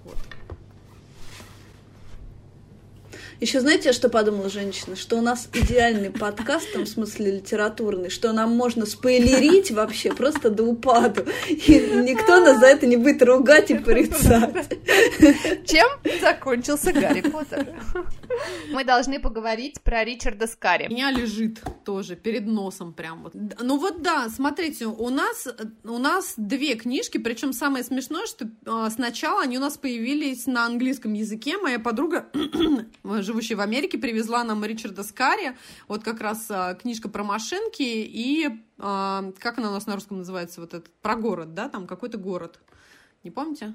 Вот. 0.05 0.17
Еще 3.41 3.61
знаете, 3.61 3.93
что 3.93 4.09
подумала 4.09 4.49
женщина? 4.49 4.97
Что 4.97 5.17
у 5.17 5.21
нас 5.21 5.49
идеальный 5.53 6.11
подкаст, 6.11 6.69
в 6.69 6.73
том 6.73 6.87
смысле 6.87 7.33
литературный, 7.33 8.09
что 8.09 8.33
нам 8.33 8.57
можно 8.57 8.87
спойлерить 8.87 9.71
вообще 9.71 10.13
просто 10.13 10.51
до 10.51 10.63
упаду. 10.65 11.25
И 11.49 11.79
никто 12.05 12.41
нас 12.41 12.61
за 12.61 12.67
это 12.67 12.87
не 12.87 12.97
будет 12.97 13.23
ругать 13.23 13.71
и 13.71 13.75
порицать. 13.79 14.69
Чем 15.67 15.87
закончился 16.21 16.93
Гарри 16.93 17.23
Поттер? 17.23 17.67
Мы 18.71 18.85
должны 18.85 19.19
поговорить 19.21 19.81
про 19.83 20.05
Ричарда 20.05 20.47
Скари. 20.47 20.87
У 20.87 20.91
меня 20.91 21.11
лежит 21.11 21.61
тоже 21.85 22.17
перед 22.17 22.47
носом 22.47 22.93
прям 22.93 23.23
вот. 23.23 23.35
Ну 23.35 23.79
вот 23.79 24.03
да, 24.03 24.29
смотрите, 24.29 24.87
у 24.87 25.09
нас, 25.11 25.49
у 25.85 25.99
нас 25.99 26.35
две 26.37 26.75
книжки, 26.75 27.19
причем 27.19 27.53
самое 27.53 27.85
смешное, 27.85 28.27
что 28.27 28.47
э, 28.67 28.91
сначала 28.91 29.43
они 29.43 29.59
у 29.59 29.61
нас 29.61 29.77
появились 29.77 30.47
на 30.47 30.67
английском 30.67 31.13
языке. 31.13 31.59
Моя 31.59 31.79
подруга, 31.79 32.27
живущая 33.25 33.57
в 33.57 33.61
Америке, 33.61 33.99
привезла 33.99 34.45
нам 34.45 34.65
Ричарда 34.65 35.03
Скари, 35.03 35.57
вот 35.89 36.05
как 36.05 36.21
раз 36.21 36.47
э, 36.51 36.77
книжка 36.81 37.09
про 37.09 37.25
машинки 37.25 37.83
и 37.83 38.47
э, 38.47 38.53
как 38.79 39.59
она 39.59 39.71
у 39.71 39.73
нас 39.73 39.87
на 39.87 39.95
русском 39.95 40.19
называется, 40.19 40.61
вот 40.61 40.75
этот, 40.75 40.93
про 41.01 41.17
город, 41.17 41.55
да, 41.55 41.69
там 41.69 41.87
какой-то 41.87 42.19
город. 42.19 42.61
Не 43.25 43.31
помните? 43.31 43.75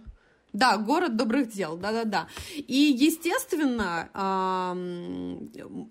Да, 0.52 0.78
город 0.78 1.16
добрых 1.16 1.50
дел, 1.50 1.78
да-да-да. 1.78 2.28
И, 2.56 2.96
естественно, 2.98 4.10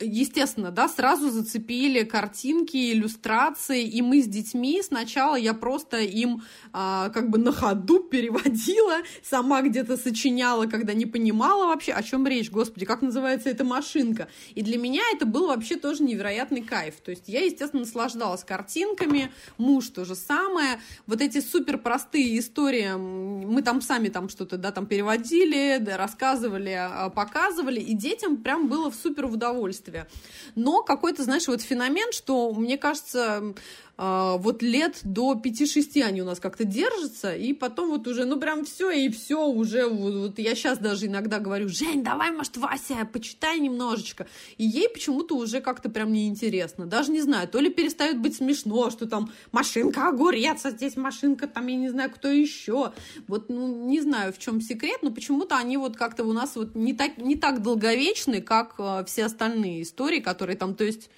естественно, 0.00 0.72
да, 0.72 0.88
сразу 0.88 1.30
зацепили 1.30 2.02
картинки, 2.02 2.92
иллюстрации, 2.92 3.84
и 3.84 4.02
мы 4.02 4.20
с 4.20 4.26
детьми 4.26 4.82
сначала 4.82 5.36
я 5.36 5.54
просто 5.54 5.98
им 5.98 6.42
а, 6.72 7.10
как 7.10 7.30
бы 7.30 7.38
на 7.38 7.52
ходу 7.52 8.00
переводила, 8.10 8.98
сама 9.22 9.62
где-то 9.62 9.96
сочиняла, 9.96 10.66
когда 10.66 10.92
не 10.92 11.06
понимала 11.06 11.66
вообще, 11.66 11.92
о 11.92 12.02
чем 12.02 12.26
речь, 12.26 12.50
господи, 12.50 12.84
как 12.84 13.00
называется 13.02 13.50
эта 13.50 13.64
машинка. 13.64 14.28
И 14.54 14.62
для 14.62 14.78
меня 14.78 15.02
это 15.14 15.24
был 15.24 15.46
вообще 15.46 15.76
тоже 15.76 16.02
невероятный 16.02 16.62
кайф. 16.62 16.96
То 16.96 17.12
есть 17.12 17.28
я, 17.28 17.44
естественно, 17.44 17.82
наслаждалась 17.82 18.42
картинками, 18.42 19.30
муж 19.56 19.88
то 19.88 20.04
же 20.04 20.16
самое. 20.16 20.80
Вот 21.06 21.20
эти 21.20 21.40
супер 21.40 21.78
простые 21.78 22.38
истории, 22.38 22.96
мы 22.96 23.62
там 23.62 23.80
сами 23.80 24.08
там 24.08 24.28
что-то 24.28 24.47
что-то, 24.48 24.56
да, 24.56 24.72
там 24.72 24.86
переводили, 24.86 25.78
да, 25.78 25.96
рассказывали, 25.96 26.70
а, 26.70 27.10
показывали, 27.10 27.80
и 27.80 27.94
детям 27.94 28.38
прям 28.38 28.68
было 28.68 28.90
в 28.90 28.94
супер 28.94 29.26
удовольствие. 29.26 30.06
Но 30.54 30.82
какой-то, 30.82 31.22
знаешь, 31.22 31.46
вот 31.48 31.60
феномен, 31.60 32.12
что, 32.12 32.52
мне 32.54 32.78
кажется, 32.78 33.54
вот 33.98 34.62
лет 34.62 35.00
до 35.02 35.34
5-6 35.34 36.02
они 36.02 36.22
у 36.22 36.24
нас 36.24 36.38
как-то 36.38 36.64
держатся, 36.64 37.34
и 37.34 37.52
потом 37.52 37.90
вот 37.90 38.06
уже, 38.06 38.26
ну, 38.26 38.38
прям 38.38 38.64
все, 38.64 38.90
и 38.90 39.08
все 39.08 39.44
уже, 39.44 39.88
вот, 39.88 40.14
вот 40.14 40.38
я 40.38 40.54
сейчас 40.54 40.78
даже 40.78 41.06
иногда 41.06 41.40
говорю, 41.40 41.68
Жень, 41.68 42.04
давай, 42.04 42.30
может, 42.30 42.56
Вася, 42.56 43.08
почитай 43.12 43.58
немножечко, 43.58 44.28
и 44.56 44.64
ей 44.64 44.88
почему-то 44.88 45.36
уже 45.36 45.60
как-то 45.60 45.90
прям 45.90 46.12
неинтересно, 46.12 46.86
даже 46.86 47.10
не 47.10 47.20
знаю, 47.20 47.48
то 47.48 47.58
ли 47.58 47.70
перестает 47.70 48.20
быть 48.20 48.36
смешно, 48.36 48.90
что 48.90 49.08
там 49.08 49.32
машинка 49.50 50.06
огурец, 50.06 50.64
а 50.64 50.70
здесь 50.70 50.96
машинка, 50.96 51.48
там, 51.48 51.66
я 51.66 51.76
не 51.76 51.88
знаю, 51.88 52.10
кто 52.10 52.28
еще, 52.28 52.92
вот, 53.26 53.48
ну, 53.48 53.88
не 53.88 54.00
знаю, 54.00 54.32
в 54.32 54.38
чем 54.38 54.60
секрет, 54.60 54.98
но 55.02 55.10
почему-то 55.10 55.56
они 55.56 55.76
вот 55.76 55.96
как-то 55.96 56.22
у 56.22 56.32
нас 56.32 56.54
вот 56.54 56.76
не 56.76 56.92
так, 56.92 57.18
не 57.18 57.34
так 57.34 57.62
долговечны, 57.62 58.42
как 58.42 58.76
э, 58.78 59.04
все 59.06 59.24
остальные 59.24 59.82
истории, 59.82 60.20
которые 60.20 60.56
там, 60.56 60.76
то 60.76 60.84
есть 60.84 61.10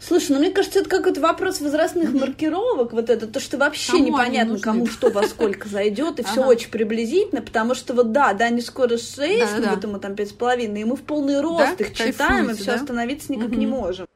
Слушай, 0.00 0.32
ну 0.32 0.38
мне 0.40 0.50
кажется, 0.50 0.80
это 0.80 0.88
какой-то 0.88 1.20
вопрос 1.20 1.60
возрастных 1.60 2.10
mm-hmm. 2.10 2.20
маркировок, 2.20 2.92
вот 2.92 3.08
это, 3.08 3.26
то, 3.26 3.40
что 3.40 3.56
вообще 3.56 3.92
кому 3.92 4.04
непонятно, 4.04 4.58
кому 4.58 4.86
что 4.86 5.10
во 5.10 5.26
сколько 5.26 5.68
зайдет, 5.68 6.18
и 6.18 6.24
все 6.24 6.44
очень 6.44 6.70
приблизительно, 6.70 7.40
потому 7.40 7.74
что 7.74 7.94
вот 7.94 8.12
да, 8.12 8.32
да, 8.34 8.48
не 8.50 8.60
скоро 8.60 8.98
6, 8.98 9.14
вот 9.16 9.84
ему 9.84 9.98
там 9.98 10.16
пять 10.16 10.30
с 10.30 10.32
половиной, 10.32 10.82
и 10.82 10.84
мы 10.84 10.96
в 10.96 11.02
полный 11.02 11.40
рост 11.40 11.80
их 11.80 11.94
читаем, 11.94 12.50
и 12.50 12.54
все 12.54 12.72
остановиться 12.72 13.32
никак 13.32 13.50
не 13.50 13.66
можем. 13.66 14.06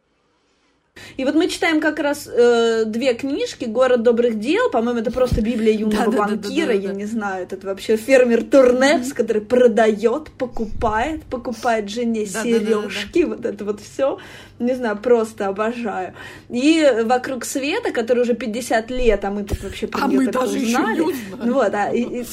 И 1.17 1.25
вот 1.25 1.35
мы 1.35 1.49
читаем 1.49 1.81
как 1.81 1.99
раз 1.99 2.27
э, 2.27 2.85
две 2.87 3.15
книжки 3.15 3.65
«Город 3.65 4.03
добрых 4.03 4.39
дел», 4.39 4.71
по-моему, 4.71 5.01
это 5.01 5.11
просто 5.11 5.41
Библия 5.41 5.73
юного 5.73 6.11
да, 6.11 6.19
банкира, 6.19 6.69
да, 6.69 6.73
да, 6.75 6.79
да, 6.81 6.89
я 6.89 6.93
не 6.93 7.07
знаю, 7.07 7.45
это 7.45 7.67
вообще 7.67 7.97
фермер 7.97 8.45
Турнепс, 8.45 9.13
который 9.13 9.43
продает, 9.43 10.31
покупает, 10.31 11.25
покупает 11.25 11.89
жене 11.89 12.27
сережки, 12.27 13.25
вот 13.25 13.45
это 13.45 13.65
вот 13.65 13.81
все, 13.81 14.19
не 14.59 14.75
знаю, 14.75 14.99
просто 14.99 15.47
обожаю. 15.47 16.15
И 16.49 16.87
«Вокруг 17.05 17.45
света», 17.45 17.93
который 17.93 18.23
уже 18.23 18.35
50 18.35 18.91
лет, 18.91 19.25
а 19.25 19.31
мы 19.31 19.45
тут 19.45 19.63
вообще 19.63 19.87
про 19.87 20.05
а 20.05 20.09
мы 20.09 20.27
даже 20.29 20.59
узнали. 20.59 21.05
Вот, 21.33 21.75
а, 21.75 21.91
и, 21.91 22.23
и... 22.23 22.27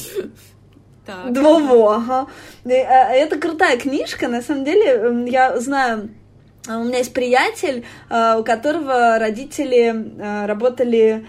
Так. 1.05 1.33
Двово, 1.33 1.95
ага. 1.95 2.27
А, 2.65 2.69
это 2.69 3.37
крутая 3.37 3.77
книжка, 3.77 4.29
на 4.29 4.41
самом 4.41 4.63
деле, 4.63 5.29
я 5.29 5.59
знаю 5.59 6.09
у 6.67 6.83
меня 6.83 6.99
есть 6.99 7.13
приятель, 7.13 7.83
а, 8.09 8.37
у 8.39 8.43
которого 8.43 9.17
родители 9.19 10.13
а, 10.19 10.47
работали 10.47 11.25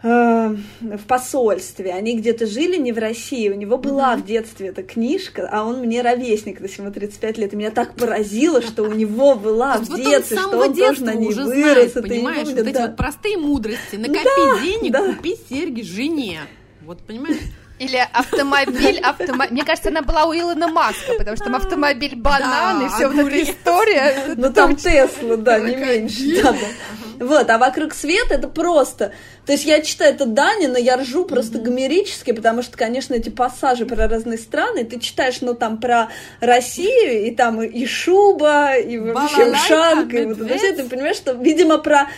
в 0.00 1.00
посольстве, 1.08 1.92
они 1.92 2.16
где-то 2.16 2.46
жили 2.46 2.76
не 2.76 2.92
в 2.92 2.98
России, 2.98 3.48
у 3.48 3.54
него 3.54 3.78
была 3.78 4.14
mm-hmm. 4.14 4.18
в 4.18 4.26
детстве 4.26 4.68
эта 4.68 4.84
книжка, 4.84 5.48
а 5.50 5.64
он 5.64 5.80
мне 5.80 6.02
ровесник, 6.02 6.58
то 6.58 6.62
есть 6.62 6.78
ему 6.78 6.92
35 6.92 7.36
лет, 7.38 7.52
и 7.52 7.56
меня 7.56 7.72
так 7.72 7.94
поразило, 7.94 8.62
что 8.62 8.84
у 8.84 8.92
него 8.92 9.34
была 9.34 9.76
в 9.78 9.88
детстве, 9.96 10.38
что 10.38 10.56
он 10.56 10.72
тоже 10.72 11.02
на 11.02 11.14
ней 11.14 11.34
вырос. 11.34 11.94
понимаешь, 11.94 12.46
вот 12.46 12.58
эти 12.58 12.78
вот 12.78 12.96
простые 12.96 13.38
мудрости, 13.38 13.96
накопи 13.96 14.62
денег, 14.62 15.16
купи 15.16 15.36
серьги 15.50 15.82
жене, 15.82 16.42
вот 16.82 17.00
понимаешь? 17.00 17.38
Или 17.78 18.06
автомобиль, 18.12 18.98
автомобиль. 19.00 19.52
Мне 19.52 19.64
кажется, 19.64 19.90
она 19.90 20.02
была 20.02 20.24
у 20.24 20.34
Илона 20.34 20.68
Маска, 20.68 21.14
потому 21.16 21.36
что 21.36 21.46
там 21.46 21.56
автомобиль 21.56 22.16
банан 22.16 22.80
да, 22.80 22.86
и 22.86 22.88
все 22.88 23.08
вот 23.08 23.26
эта 23.26 23.42
история. 23.42 24.34
Ну 24.36 24.52
там 24.52 24.76
Тесла, 24.76 25.36
да, 25.36 25.58
не 25.60 25.76
меньше. 25.76 26.42
Да, 26.42 26.52
да. 26.52 27.24
Вот, 27.24 27.50
а 27.50 27.58
вокруг 27.58 27.94
света 27.94 28.34
это 28.34 28.48
просто. 28.48 29.12
То 29.44 29.52
есть 29.52 29.64
я 29.64 29.80
читаю 29.80 30.14
это 30.14 30.26
Дани, 30.26 30.66
но 30.66 30.78
я 30.78 30.96
ржу 30.96 31.24
просто 31.24 31.58
гомерически, 31.58 32.32
потому 32.32 32.62
что, 32.62 32.76
конечно, 32.76 33.14
эти 33.14 33.28
пассажи 33.28 33.86
про 33.86 34.08
разные 34.08 34.38
страны, 34.38 34.84
ты 34.84 35.00
читаешь, 35.00 35.40
ну, 35.40 35.54
там, 35.54 35.78
про 35.78 36.10
Россию, 36.40 37.26
и 37.26 37.30
там 37.30 37.62
и 37.62 37.86
шуба, 37.86 38.76
и 38.76 38.98
вообще 38.98 39.50
ушанка, 39.50 40.18
и 40.18 40.26
вот 40.26 40.40
это 40.40 40.58
все, 40.58 40.72
ты 40.74 40.84
понимаешь, 40.84 41.16
что, 41.16 41.32
видимо, 41.32 41.78
про 41.78 42.08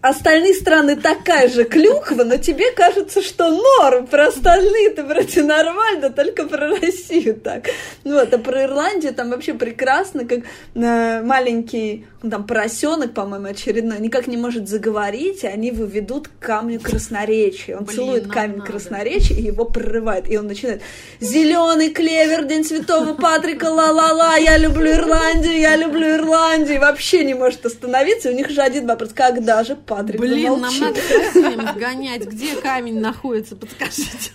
остальные 0.00 0.54
страны 0.54 0.96
такая 0.96 1.48
же 1.48 1.64
клюква, 1.64 2.24
но 2.24 2.36
тебе 2.36 2.72
кажется, 2.72 3.22
что 3.22 3.50
норм, 3.50 4.06
про 4.06 4.28
остальные-то 4.28 5.04
вроде 5.04 5.42
нормально, 5.42 6.10
только 6.10 6.46
про 6.46 6.68
Россию 6.68 7.34
так. 7.36 7.66
Вот, 8.04 8.32
а 8.32 8.38
про 8.38 8.64
Ирландию 8.64 9.14
там 9.14 9.30
вообще 9.30 9.54
прекрасно, 9.54 10.26
как 10.26 10.40
э, 10.74 11.22
маленький 11.22 12.06
ну, 12.06 12.09
там 12.28 12.46
поросенок, 12.46 13.14
по-моему, 13.14 13.46
очередной, 13.46 13.98
никак 13.98 14.26
не 14.26 14.36
может 14.36 14.68
заговорить, 14.68 15.42
и 15.44 15.46
они 15.46 15.68
его 15.68 15.84
ведут 15.84 16.28
к 16.28 16.38
камню 16.38 16.78
красноречия. 16.80 17.78
Он 17.78 17.84
Блин, 17.84 17.96
целует 17.96 18.26
камень 18.28 18.58
надо. 18.58 18.70
красноречия 18.70 19.36
и 19.36 19.42
его 19.42 19.64
прорывает. 19.64 20.30
И 20.30 20.36
он 20.36 20.46
начинает 20.46 20.82
Зеленый 21.20 21.90
клевер, 21.90 22.44
День 22.44 22.64
Святого 22.64 23.14
Патрика, 23.14 23.64
ла-ла-ла, 23.66 24.36
я 24.36 24.58
люблю 24.58 24.90
Ирландию, 24.92 25.58
я 25.58 25.76
люблю 25.76 26.16
Ирландию. 26.16 26.76
И 26.76 26.78
вообще 26.78 27.24
не 27.24 27.34
может 27.34 27.64
остановиться. 27.64 28.30
У 28.30 28.32
них 28.32 28.50
же 28.50 28.60
один 28.60 28.86
вопрос, 28.86 29.10
когда 29.14 29.64
же 29.64 29.74
Патрик 29.76 30.20
Блин, 30.20 30.60
нам 30.60 30.74
надо 30.78 31.72
гонять. 31.78 32.26
Где 32.26 32.54
камень 32.56 33.00
находится? 33.00 33.56
Подскажите. 33.56 34.32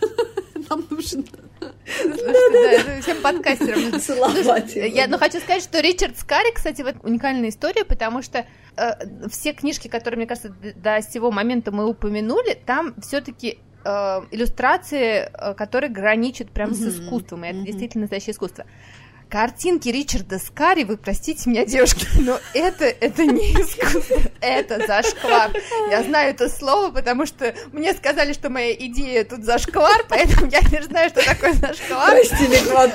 Нам 0.69 0.85
нужно... 0.89 1.23
Всем 3.01 3.21
подкастерам. 3.21 3.99
Целовать. 3.99 4.75
Я 4.75 5.07
ну, 5.07 5.17
хочу 5.17 5.39
сказать, 5.39 5.63
что 5.63 5.79
Ричард 5.79 6.17
Скари, 6.17 6.53
кстати, 6.53 6.81
вот 6.81 6.95
уникальная 7.03 7.49
история, 7.49 7.85
потому 7.85 8.21
что 8.21 8.45
э, 8.77 9.27
все 9.29 9.53
книжки, 9.53 9.87
которые, 9.87 10.17
мне 10.17 10.27
кажется, 10.27 10.49
до 10.49 11.01
сего 11.01 11.31
момента 11.31 11.71
мы 11.71 11.87
упомянули, 11.87 12.57
там 12.65 12.95
все-таки 13.01 13.59
э, 13.83 13.89
иллюстрации, 14.31 15.29
э, 15.31 15.53
которые 15.53 15.91
граничат 15.91 16.51
прям 16.51 16.73
с 16.73 16.81
искусством, 16.81 17.45
и 17.45 17.49
это 17.49 17.59
действительно 17.59 18.03
настоящее 18.03 18.33
искусство 18.33 18.65
картинки 19.35 19.89
Ричарда 19.89 20.39
Скари, 20.39 20.85
вы 20.85 20.95
простите 20.95 21.49
меня, 21.49 21.65
девушки, 21.65 22.07
но 22.21 22.39
это, 22.53 22.85
это 22.85 23.25
не 23.25 23.51
искусство, 23.51 24.21
это 24.39 24.87
зашквар. 24.87 25.51
Я 25.91 26.03
знаю 26.03 26.29
это 26.29 26.47
слово, 26.47 26.89
потому 26.91 27.25
что 27.25 27.53
мне 27.73 27.93
сказали, 27.93 28.31
что 28.31 28.49
моя 28.49 28.73
идея 28.73 29.25
тут 29.25 29.43
зашквар, 29.43 30.05
поэтому 30.07 30.49
я 30.49 30.61
не 30.61 30.81
знаю, 30.83 31.09
что 31.09 31.25
такое 31.25 31.51
зашквар. 31.51 32.11
Прости, 32.11 32.47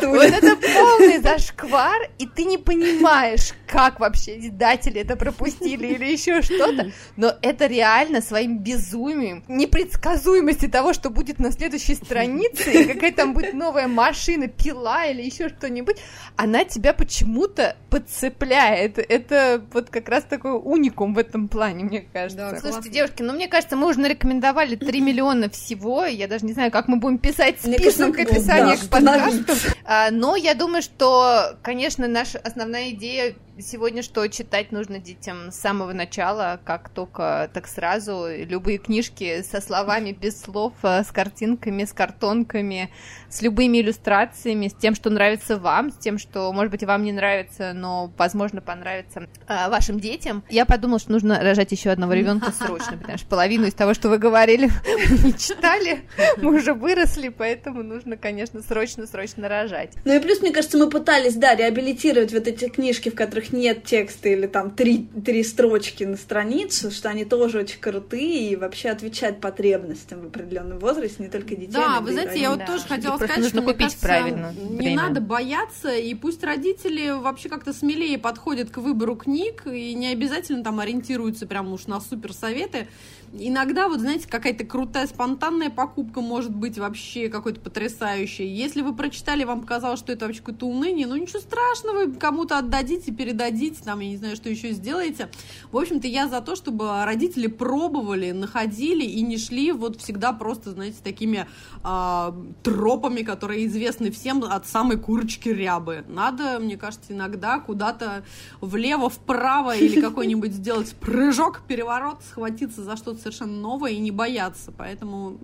Вот 0.06 0.24
это 0.24 0.56
полный 0.56 1.18
зашквар, 1.18 2.08
и 2.18 2.26
ты 2.26 2.44
не 2.44 2.56
понимаешь, 2.56 3.52
как 3.70 4.00
вообще 4.00 4.38
издатели 4.38 5.00
это 5.00 5.16
пропустили 5.16 5.86
или 5.86 6.10
еще 6.10 6.42
что-то, 6.42 6.90
но 7.16 7.34
это 7.40 7.66
реально 7.66 8.20
своим 8.20 8.58
безумием, 8.58 9.44
непредсказуемости 9.46 10.66
того, 10.66 10.92
что 10.92 11.08
будет 11.10 11.38
на 11.38 11.52
следующей 11.52 11.94
странице, 11.94 12.86
какая 12.92 13.12
там 13.12 13.32
будет 13.32 13.54
новая 13.54 13.86
машина, 13.86 14.48
пила 14.48 15.06
или 15.06 15.22
еще 15.22 15.48
что-нибудь, 15.48 15.98
она 16.36 16.64
тебя 16.64 16.92
почему-то 16.92 17.76
подцепляет. 17.90 18.98
Это 18.98 19.62
вот 19.72 19.90
как 19.90 20.08
раз 20.08 20.24
такой 20.24 20.52
уникум 20.52 21.14
в 21.14 21.18
этом 21.18 21.48
плане, 21.48 21.84
мне 21.84 22.00
кажется. 22.12 22.50
Да, 22.52 22.60
Слушайте, 22.60 22.90
девушки, 22.90 23.22
ну 23.22 23.32
мне 23.34 23.46
кажется, 23.46 23.76
мы 23.76 23.88
уже 23.88 24.00
нарекомендовали 24.00 24.74
3 24.74 25.00
миллиона 25.00 25.48
всего, 25.48 26.04
я 26.04 26.26
даже 26.26 26.44
не 26.44 26.54
знаю, 26.54 26.72
как 26.72 26.88
мы 26.88 26.96
будем 26.96 27.18
писать 27.18 27.60
список 27.60 28.16
к 28.16 28.18
описанию 28.20 28.76
да, 28.78 28.86
к 28.86 28.90
подкасту, 28.90 29.70
а, 29.84 30.10
но 30.10 30.34
я 30.34 30.54
думаю, 30.54 30.82
что, 30.82 31.56
конечно, 31.62 32.08
наша 32.08 32.38
основная 32.38 32.90
идея 32.90 33.34
сегодня, 33.60 34.02
что 34.02 34.26
читать 34.28 34.72
нужно 34.72 34.98
детям 34.98 35.50
с 35.50 35.56
самого 35.56 35.92
начала, 35.92 36.60
как 36.64 36.88
только, 36.88 37.50
так 37.52 37.66
сразу. 37.66 38.26
Любые 38.28 38.78
книжки 38.78 39.42
со 39.42 39.60
словами 39.60 40.12
без 40.12 40.40
слов, 40.40 40.72
э, 40.82 41.04
с 41.04 41.10
картинками, 41.10 41.84
с 41.84 41.92
картонками, 41.92 42.90
с 43.28 43.42
любыми 43.42 43.80
иллюстрациями, 43.80 44.68
с 44.68 44.74
тем, 44.74 44.94
что 44.94 45.10
нравится 45.10 45.56
вам, 45.56 45.90
с 45.90 45.96
тем, 45.96 46.18
что, 46.18 46.52
может 46.52 46.70
быть, 46.70 46.84
вам 46.84 47.02
не 47.02 47.12
нравится, 47.12 47.72
но, 47.74 48.12
возможно, 48.16 48.60
понравится 48.60 49.28
э, 49.46 49.68
вашим 49.68 50.00
детям. 50.00 50.42
Я 50.48 50.66
подумала, 50.66 50.98
что 50.98 51.12
нужно 51.12 51.40
рожать 51.40 51.72
еще 51.72 51.90
одного 51.90 52.14
ребенка 52.14 52.52
срочно, 52.58 52.96
потому 52.96 53.18
что 53.18 53.26
половину 53.26 53.66
из 53.66 53.74
того, 53.74 53.94
что 53.94 54.08
вы 54.08 54.18
говорили, 54.18 54.70
мы 54.86 55.18
не 55.28 55.38
читали, 55.38 56.02
мы 56.38 56.56
уже 56.56 56.74
выросли, 56.74 57.28
поэтому 57.28 57.82
нужно, 57.82 58.16
конечно, 58.16 58.62
срочно-срочно 58.62 59.48
рожать. 59.48 59.92
Ну 60.04 60.14
и 60.14 60.20
плюс, 60.20 60.40
мне 60.40 60.52
кажется, 60.52 60.78
мы 60.78 60.88
пытались, 60.88 61.34
да, 61.34 61.54
реабилитировать 61.54 62.32
вот 62.32 62.46
эти 62.46 62.68
книжки, 62.68 63.10
в 63.10 63.14
которых 63.14 63.49
нет 63.52 63.84
текста 63.84 64.28
или 64.28 64.46
там 64.46 64.70
три, 64.70 65.08
три 65.24 65.42
строчки 65.42 66.04
на 66.04 66.16
страницу, 66.16 66.90
что 66.90 67.08
они 67.08 67.24
тоже 67.24 67.60
очень 67.60 67.80
крутые 67.80 68.50
и 68.50 68.56
вообще 68.56 68.90
отвечают 68.90 69.40
потребностям 69.40 70.20
в 70.20 70.26
определенном 70.26 70.78
возрасте, 70.78 71.22
не 71.22 71.28
только 71.28 71.56
детей. 71.56 71.72
Да, 71.72 72.00
вы 72.00 72.12
знаете, 72.12 72.40
я 72.40 72.50
вот 72.50 72.60
да. 72.60 72.66
тоже 72.66 72.84
хотела 72.84 73.16
сказать, 73.16 73.38
нужно 73.38 73.60
что, 73.60 73.62
купить 73.62 73.78
кажется, 73.78 74.06
правильно 74.06 74.54
не 74.58 74.76
время. 74.76 74.96
надо 74.96 75.20
бояться, 75.20 75.94
и 75.94 76.14
пусть 76.14 76.42
родители 76.44 77.10
вообще 77.10 77.48
как-то 77.48 77.72
смелее 77.72 78.18
подходят 78.18 78.70
к 78.70 78.78
выбору 78.78 79.16
книг, 79.16 79.66
и 79.66 79.94
не 79.94 80.08
обязательно 80.08 80.64
там 80.64 80.80
ориентируются 80.80 81.46
прям 81.46 81.72
уж 81.72 81.86
на 81.86 82.00
суперсоветы, 82.00 82.88
иногда, 83.32 83.88
вот 83.88 84.00
знаете, 84.00 84.28
какая-то 84.28 84.64
крутая 84.64 85.06
спонтанная 85.06 85.70
покупка 85.70 86.20
может 86.20 86.54
быть 86.54 86.78
вообще 86.78 87.28
какой-то 87.28 87.60
потрясающей. 87.60 88.46
Если 88.46 88.82
вы 88.82 88.94
прочитали, 88.94 89.44
вам 89.44 89.62
показалось, 89.62 90.00
что 90.00 90.12
это 90.12 90.26
вообще 90.26 90.40
какое-то 90.40 90.66
уныние, 90.66 91.06
ну 91.06 91.16
ничего 91.16 91.40
страшного, 91.40 92.06
вы 92.06 92.12
кому-то 92.14 92.58
отдадите, 92.58 93.12
передадите, 93.12 93.80
там, 93.84 94.00
я 94.00 94.08
не 94.08 94.16
знаю, 94.16 94.36
что 94.36 94.48
еще 94.48 94.72
сделаете. 94.72 95.28
В 95.70 95.78
общем-то, 95.78 96.06
я 96.08 96.28
за 96.28 96.40
то, 96.40 96.56
чтобы 96.56 97.04
родители 97.04 97.46
пробовали, 97.46 98.32
находили 98.32 99.04
и 99.04 99.22
не 99.22 99.38
шли 99.38 99.72
вот 99.72 100.00
всегда 100.00 100.32
просто, 100.32 100.72
знаете, 100.72 100.98
такими 101.02 101.46
э, 101.84 102.32
тропами, 102.62 103.22
которые 103.22 103.66
известны 103.66 104.10
всем 104.10 104.42
от 104.44 104.66
самой 104.66 104.98
курочки 104.98 105.48
рябы. 105.48 106.04
Надо, 106.08 106.58
мне 106.58 106.76
кажется, 106.76 107.12
иногда 107.12 107.58
куда-то 107.60 108.24
влево-вправо 108.60 109.76
или 109.76 110.00
какой-нибудь 110.00 110.52
сделать 110.52 110.94
прыжок, 110.94 111.62
переворот, 111.66 112.22
схватиться 112.28 112.82
за 112.82 112.96
что-то 112.96 113.19
совершенно 113.20 113.52
новое 113.52 113.92
и 113.92 113.98
не 113.98 114.10
бояться. 114.10 114.72
Поэтому, 114.76 115.38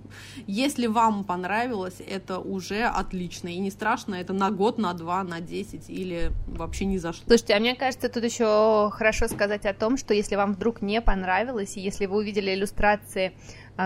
если 0.46 0.86
вам 0.86 1.24
понравилось, 1.24 2.00
это 2.06 2.38
уже 2.38 2.84
отлично. 2.84 3.48
И 3.48 3.58
не 3.58 3.70
страшно, 3.70 4.16
это 4.16 4.32
на 4.32 4.50
год, 4.50 4.78
на 4.78 4.92
два, 4.94 5.22
на 5.22 5.40
десять 5.40 5.88
или 5.88 6.32
вообще 6.46 6.86
не 6.86 6.98
зашло. 6.98 7.22
Слушайте, 7.26 7.54
а 7.54 7.60
мне 7.60 7.74
кажется, 7.74 8.08
тут 8.08 8.24
еще 8.24 8.90
хорошо 8.92 9.28
сказать 9.28 9.66
о 9.66 9.74
том, 9.74 9.96
что 9.96 10.14
если 10.14 10.36
вам 10.36 10.54
вдруг 10.54 10.82
не 10.82 11.00
понравилось, 11.00 11.76
и 11.76 11.80
если 11.80 12.06
вы 12.06 12.16
увидели 12.16 12.54
иллюстрации 12.54 13.32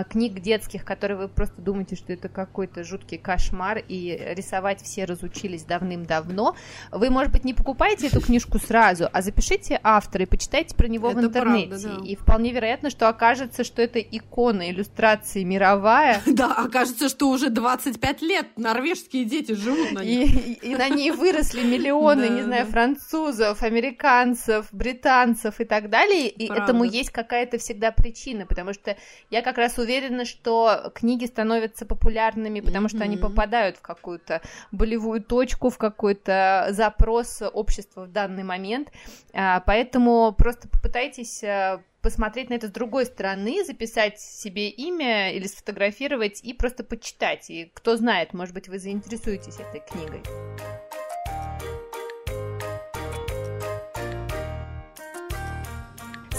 книг 0.09 0.41
детских, 0.41 0.84
которые 0.84 1.18
вы 1.18 1.28
просто 1.28 1.61
думаете, 1.61 1.97
что 1.97 2.12
это 2.12 2.28
какой-то 2.28 2.84
жуткий 2.84 3.18
кошмар, 3.18 3.82
и 3.86 4.34
рисовать 4.36 4.82
все 4.82 5.05
разучились 5.05 5.64
давным-давно, 5.64 6.57
вы, 6.93 7.11
может 7.11 7.32
быть, 7.32 7.45
не 7.45 7.55
покупаете 7.55 8.07
эту 8.07 8.20
книжку 8.20 8.59
сразу, 8.59 9.09
а 9.12 9.22
запишите 9.22 9.80
автора 9.82 10.24
и 10.24 10.26
почитайте 10.26 10.74
про 10.74 10.86
него 10.86 11.11
это 11.11 11.20
в 11.20 11.24
интернете. 11.24 11.68
Правда, 11.68 11.99
да. 12.01 12.07
И 12.07 12.16
вполне 12.16 12.53
вероятно, 12.53 12.91
что 12.91 13.09
окажется, 13.09 13.64
что 13.64 13.82
это 13.82 13.99
икона 14.01 14.70
иллюстрации 14.70 15.43
мировая. 15.45 16.20
Да, 16.41 16.55
окажется, 16.55 17.09
что 17.09 17.28
уже 17.28 17.51
25 17.51 18.22
лет 18.22 18.47
норвежские 18.57 19.24
дети 19.24 19.53
живут 19.53 19.93
на 19.93 20.01
ней. 20.03 20.24
И, 20.26 20.70
и 20.70 20.76
на 20.76 20.88
ней 20.88 21.11
выросли 21.11 21.62
миллионы, 21.62 22.28
не 22.28 22.43
знаю, 22.43 22.66
французов, 22.66 23.62
американцев, 23.62 24.68
британцев 24.72 25.61
и 25.61 25.64
так 25.64 25.91
далее. 25.91 26.28
И 26.28 26.51
этому 26.51 26.84
есть 26.84 27.11
какая-то 27.11 27.59
всегда 27.59 27.91
причина, 27.91 28.47
потому 28.47 28.72
что 28.72 28.97
я 29.28 29.43
как 29.43 29.59
раз 29.59 29.78
уверена, 29.80 30.24
что 30.24 30.92
книги 30.94 31.24
становятся 31.26 31.86
популярными, 31.86 32.60
потому 32.60 32.86
mm-hmm. 32.86 32.96
что 32.96 33.04
они 33.04 33.16
попадают 33.16 33.76
в 33.76 33.82
какую-то 33.82 34.42
болевую 34.72 35.22
точку, 35.22 35.70
в 35.70 35.78
какой-то 35.78 36.68
запрос 36.70 37.42
общества 37.52 38.04
в 38.04 38.12
данный 38.12 38.44
момент. 38.44 38.92
А, 39.32 39.60
поэтому 39.60 40.32
просто 40.36 40.68
попытайтесь 40.68 41.42
а, 41.42 41.82
посмотреть 42.02 42.50
на 42.50 42.54
это 42.54 42.68
с 42.68 42.70
другой 42.70 43.06
стороны, 43.06 43.64
записать 43.64 44.20
себе 44.20 44.68
имя 44.68 45.32
или 45.32 45.46
сфотографировать 45.46 46.40
и 46.42 46.54
просто 46.54 46.84
почитать. 46.84 47.50
И 47.50 47.70
кто 47.74 47.96
знает, 47.96 48.32
может 48.32 48.54
быть, 48.54 48.68
вы 48.68 48.78
заинтересуетесь 48.78 49.56
этой 49.58 49.80
книгой. 49.80 50.22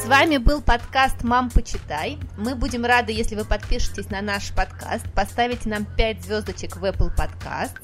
С 0.02 0.08
вами 0.08 0.38
был 0.38 0.64
подкаст 0.64 1.24
«Мам, 1.24 1.52
почитай». 1.52 2.18
Мы 2.36 2.56
будем 2.56 2.86
рады, 2.86 3.12
если 3.12 3.36
вы 3.36 3.45
подпишетесь 3.45 4.10
на 4.10 4.22
наш 4.22 4.52
подкаст, 4.52 5.06
поставите 5.14 5.70
нам 5.70 5.86
5 5.86 6.24
звездочек 6.24 6.78
в 6.78 6.84
Apple 6.84 7.16
Podcast, 7.16 7.78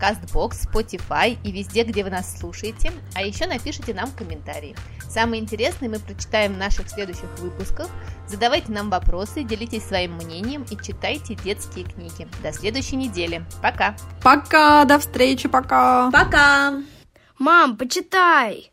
CastBox, 0.00 0.68
Spotify 0.68 1.38
и 1.44 1.52
везде, 1.52 1.84
где 1.84 2.02
вы 2.02 2.10
нас 2.10 2.36
слушаете, 2.40 2.90
а 3.14 3.22
еще 3.22 3.46
напишите 3.46 3.94
нам 3.94 4.10
комментарии. 4.10 4.74
Самые 5.08 5.40
интересные 5.40 5.88
мы 5.88 6.00
прочитаем 6.00 6.54
в 6.54 6.58
наших 6.58 6.88
следующих 6.88 7.38
выпусках. 7.38 7.88
Задавайте 8.26 8.72
нам 8.72 8.90
вопросы, 8.90 9.44
делитесь 9.44 9.84
своим 9.84 10.14
мнением 10.16 10.66
и 10.68 10.76
читайте 10.76 11.36
детские 11.36 11.84
книги. 11.84 12.26
До 12.42 12.52
следующей 12.52 12.96
недели. 12.96 13.44
Пока! 13.62 13.94
Пока! 14.24 14.84
До 14.86 14.98
встречи! 14.98 15.46
Пока! 15.46 16.10
Пока! 16.10 16.82
Мам, 17.38 17.76
почитай! 17.76 18.69